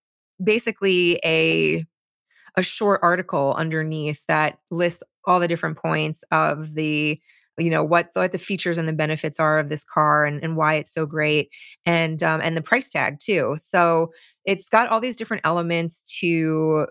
basically 0.42 1.20
a 1.24 1.85
a 2.56 2.62
short 2.62 3.00
article 3.02 3.54
underneath 3.56 4.24
that 4.28 4.59
lists 4.70 5.02
all 5.26 5.40
the 5.40 5.48
different 5.48 5.76
points 5.76 6.24
of 6.30 6.74
the 6.74 7.20
you 7.59 7.70
know 7.70 7.85
what 7.85 8.11
what 8.14 8.32
the 8.32 8.38
features 8.38 8.78
and 8.78 8.88
the 8.88 8.92
benefits 8.92 9.40
are 9.40 9.59
of 9.59 9.68
this 9.68 9.85
car 9.85 10.26
and, 10.26 10.42
and 10.42 10.56
why 10.56 10.74
it's 10.74 10.92
so 10.92 11.06
great 11.06 11.50
and 11.87 12.22
um, 12.22 12.40
and 12.42 12.56
the 12.56 12.62
price 12.62 12.90
tag 12.90 13.18
too 13.18 13.54
so 13.59 14.12
it's 14.44 14.68
got 14.68 14.88
all 14.88 15.00
these 15.00 15.16
different 15.16 15.42
elements 15.44 16.02
to 16.20 16.87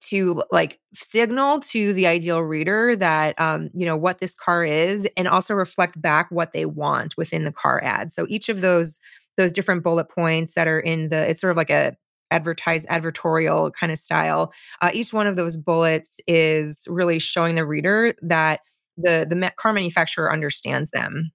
to 0.00 0.42
like 0.50 0.80
signal 0.94 1.60
to 1.60 1.92
the 1.92 2.06
ideal 2.06 2.40
reader 2.40 2.96
that 2.96 3.38
um, 3.40 3.70
you 3.74 3.86
know 3.86 3.96
what 3.96 4.18
this 4.18 4.34
car 4.34 4.64
is 4.64 5.08
and 5.16 5.28
also 5.28 5.54
reflect 5.54 6.00
back 6.00 6.28
what 6.30 6.52
they 6.52 6.66
want 6.66 7.16
within 7.16 7.44
the 7.44 7.52
car 7.52 7.82
ad. 7.84 8.10
So 8.10 8.26
each 8.28 8.48
of 8.48 8.60
those 8.60 9.00
those 9.36 9.52
different 9.52 9.82
bullet 9.82 10.08
points 10.08 10.54
that 10.54 10.68
are 10.68 10.80
in 10.80 11.08
the 11.08 11.28
it's 11.30 11.40
sort 11.40 11.50
of 11.50 11.56
like 11.56 11.70
a 11.70 11.96
advertise 12.30 12.86
advertorial 12.86 13.72
kind 13.72 13.90
of 13.90 13.98
style 13.98 14.52
uh, 14.82 14.90
each 14.94 15.12
one 15.12 15.26
of 15.26 15.34
those 15.34 15.56
bullets 15.56 16.20
is 16.28 16.86
really 16.88 17.18
showing 17.18 17.56
the 17.56 17.66
reader 17.66 18.14
that 18.22 18.60
the 18.96 19.26
the 19.28 19.52
car 19.56 19.72
manufacturer 19.72 20.32
understands 20.32 20.90
them. 20.92 21.30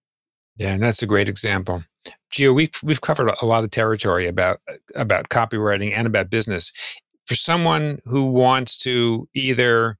Yeah 0.57 0.73
and 0.73 0.83
that's 0.83 1.01
a 1.01 1.07
great 1.07 1.29
example. 1.29 1.83
Gio, 2.33 2.53
we've 2.53 2.71
we've 2.83 3.01
covered 3.01 3.33
a 3.41 3.45
lot 3.45 3.63
of 3.63 3.71
territory 3.71 4.27
about 4.27 4.59
about 4.95 5.29
copywriting 5.29 5.91
and 5.93 6.07
about 6.07 6.29
business 6.29 6.71
for 7.25 7.35
someone 7.35 7.99
who 8.05 8.25
wants 8.25 8.77
to 8.79 9.27
either 9.33 9.97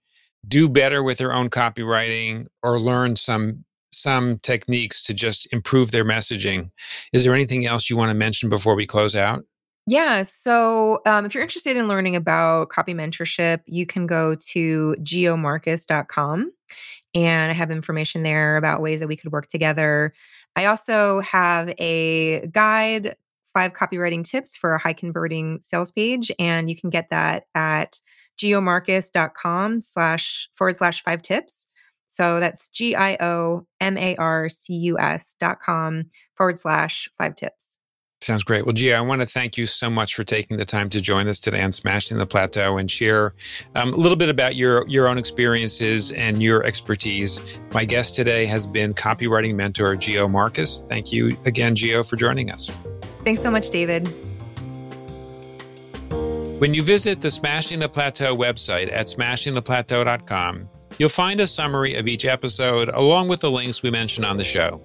do 0.47 0.69
better 0.69 1.01
with 1.03 1.17
their 1.17 1.33
own 1.33 1.49
copywriting 1.49 2.47
or 2.63 2.79
learn 2.79 3.15
some 3.15 3.65
some 3.91 4.39
techniques 4.39 5.01
to 5.03 5.13
just 5.13 5.47
improve 5.53 5.91
their 5.91 6.03
messaging 6.03 6.69
is 7.13 7.23
there 7.23 7.33
anything 7.33 7.65
else 7.65 7.89
you 7.89 7.95
want 7.95 8.09
to 8.09 8.15
mention 8.15 8.49
before 8.49 8.75
we 8.75 8.85
close 8.85 9.15
out 9.15 9.45
yeah. 9.88 10.23
So 10.23 11.01
um, 11.05 11.25
if 11.25 11.35
you're 11.35 11.43
interested 11.43 11.77
in 11.77 11.88
learning 11.88 12.15
about 12.15 12.69
copy 12.69 12.95
mentorship, 12.95 13.61
you 13.67 13.85
can 13.85 14.07
go 14.07 14.33
to 14.33 14.95
giomarcus.com 14.99 16.51
and 17.13 17.51
I 17.51 17.53
have 17.53 17.71
information 17.71 18.23
there 18.23 18.57
about 18.57 18.81
ways 18.81 18.99
that 18.99 19.07
we 19.07 19.15
could 19.15 19.31
work 19.31 19.47
together. 19.47 20.13
I 20.55 20.65
also 20.65 21.21
have 21.21 21.73
a 21.79 22.47
guide 22.47 23.15
five 23.55 23.73
copywriting 23.73 24.23
tips 24.23 24.55
for 24.55 24.75
a 24.75 24.79
high 24.79 24.93
converting 24.93 25.59
sales 25.61 25.91
page. 25.91 26.31
And 26.37 26.69
you 26.69 26.75
can 26.75 26.91
get 26.91 27.09
that 27.09 27.45
at 27.55 27.99
giomarcus.com 28.37 29.81
slash 29.81 30.49
forward 30.53 30.75
slash 30.75 31.01
five 31.01 31.23
tips. 31.23 31.67
So 32.05 32.39
that's 32.39 32.67
G 32.67 32.95
I 32.95 33.17
O 33.19 33.65
M 33.81 33.97
A 33.97 34.15
R 34.17 34.49
C 34.49 34.75
U 34.75 34.99
S 34.99 35.35
dot 35.39 35.59
com 35.61 36.11
forward 36.35 36.59
slash 36.59 37.09
five 37.17 37.35
tips. 37.35 37.79
Sounds 38.21 38.43
great. 38.43 38.65
Well, 38.65 38.73
Gia, 38.73 38.95
I 38.95 39.01
want 39.01 39.21
to 39.21 39.27
thank 39.27 39.57
you 39.57 39.65
so 39.65 39.89
much 39.89 40.15
for 40.15 40.23
taking 40.23 40.57
the 40.57 40.65
time 40.65 40.89
to 40.89 41.01
join 41.01 41.27
us 41.27 41.39
today 41.39 41.61
on 41.61 41.71
Smashing 41.71 42.17
the 42.17 42.25
Plateau 42.25 42.77
and 42.77 42.89
share 42.89 43.35
um, 43.75 43.93
a 43.93 43.97
little 43.97 44.15
bit 44.15 44.29
about 44.29 44.55
your 44.55 44.87
your 44.87 45.07
own 45.07 45.17
experiences 45.17 46.11
and 46.11 46.41
your 46.41 46.63
expertise. 46.63 47.39
My 47.73 47.85
guest 47.85 48.15
today 48.15 48.45
has 48.47 48.67
been 48.67 48.93
copywriting 48.93 49.55
mentor 49.55 49.95
Gio 49.95 50.29
Marcus. 50.29 50.85
Thank 50.89 51.11
you 51.11 51.37
again, 51.45 51.75
Gio, 51.75 52.07
for 52.07 52.15
joining 52.15 52.51
us. 52.51 52.69
Thanks 53.25 53.41
so 53.41 53.49
much, 53.49 53.71
David. 53.71 54.07
When 56.59 56.73
you 56.73 56.83
visit 56.83 57.21
the 57.21 57.31
Smashing 57.31 57.79
the 57.79 57.89
Plateau 57.89 58.38
website 58.38 58.93
at 58.93 59.07
smashingtheplateau.com, 59.07 60.69
you'll 60.99 61.09
find 61.09 61.41
a 61.41 61.47
summary 61.47 61.95
of 61.95 62.07
each 62.07 62.23
episode 62.23 62.89
along 62.89 63.27
with 63.27 63.41
the 63.41 63.49
links 63.51 63.81
we 63.83 63.89
mentioned 63.89 64.25
on 64.25 64.38
the 64.38 64.43
show. 64.43 64.79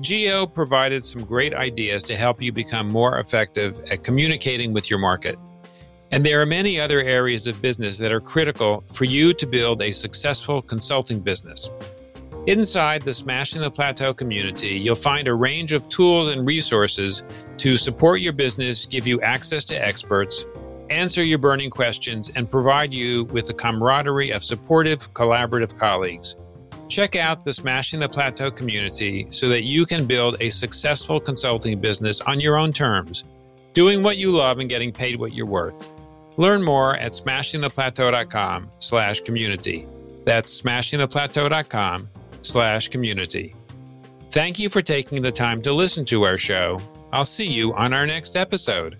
Gio 0.00 0.52
provided 0.52 1.04
some 1.04 1.24
great 1.24 1.54
ideas 1.54 2.02
to 2.04 2.16
help 2.16 2.42
you 2.42 2.52
become 2.52 2.88
more 2.88 3.18
effective 3.18 3.80
at 3.90 4.02
communicating 4.02 4.72
with 4.72 4.88
your 4.88 4.98
market. 4.98 5.38
And 6.10 6.26
there 6.26 6.40
are 6.40 6.46
many 6.46 6.80
other 6.80 7.00
areas 7.00 7.46
of 7.46 7.62
business 7.62 7.98
that 7.98 8.12
are 8.12 8.20
critical 8.20 8.82
for 8.92 9.04
you 9.04 9.34
to 9.34 9.46
build 9.46 9.82
a 9.82 9.92
successful 9.92 10.62
consulting 10.62 11.20
business. 11.20 11.68
Inside 12.48 13.02
the 13.02 13.14
Smashing 13.14 13.60
the 13.60 13.70
Plateau 13.70 14.12
community, 14.12 14.70
you'll 14.70 14.96
find 14.96 15.28
a 15.28 15.34
range 15.34 15.72
of 15.72 15.88
tools 15.88 16.26
and 16.26 16.44
resources 16.44 17.22
to 17.58 17.76
support 17.76 18.20
your 18.20 18.32
business, 18.32 18.84
give 18.84 19.06
you 19.06 19.20
access 19.20 19.64
to 19.66 19.76
experts, 19.76 20.44
answer 20.90 21.22
your 21.22 21.38
burning 21.38 21.70
questions, 21.70 22.32
and 22.34 22.50
provide 22.50 22.92
you 22.92 23.26
with 23.26 23.46
the 23.46 23.54
camaraderie 23.54 24.32
of 24.32 24.42
supportive, 24.42 25.14
collaborative 25.14 25.78
colleagues. 25.78 26.34
Check 26.88 27.14
out 27.14 27.44
the 27.44 27.52
Smashing 27.52 28.00
the 28.00 28.08
Plateau 28.08 28.50
community 28.50 29.28
so 29.30 29.48
that 29.48 29.62
you 29.62 29.86
can 29.86 30.04
build 30.04 30.36
a 30.40 30.48
successful 30.48 31.20
consulting 31.20 31.80
business 31.80 32.20
on 32.22 32.40
your 32.40 32.56
own 32.56 32.72
terms, 32.72 33.22
doing 33.72 34.02
what 34.02 34.16
you 34.16 34.32
love 34.32 34.58
and 34.58 34.68
getting 34.68 34.90
paid 34.90 35.14
what 35.14 35.32
you're 35.32 35.46
worth. 35.46 35.88
Learn 36.38 36.64
more 36.64 36.96
at 36.96 37.12
smashingtheplateau.com 37.12 38.68
slash 38.80 39.20
community. 39.20 39.86
That's 40.24 40.60
smashingtheplateau.com 40.60 42.08
slash 42.42 42.88
community. 42.88 43.54
Thank 44.30 44.58
you 44.58 44.68
for 44.68 44.82
taking 44.82 45.22
the 45.22 45.32
time 45.32 45.62
to 45.62 45.72
listen 45.72 46.04
to 46.06 46.24
our 46.24 46.38
show. 46.38 46.80
I'll 47.12 47.24
see 47.24 47.46
you 47.46 47.74
on 47.74 47.92
our 47.92 48.06
next 48.06 48.36
episode. 48.36 48.96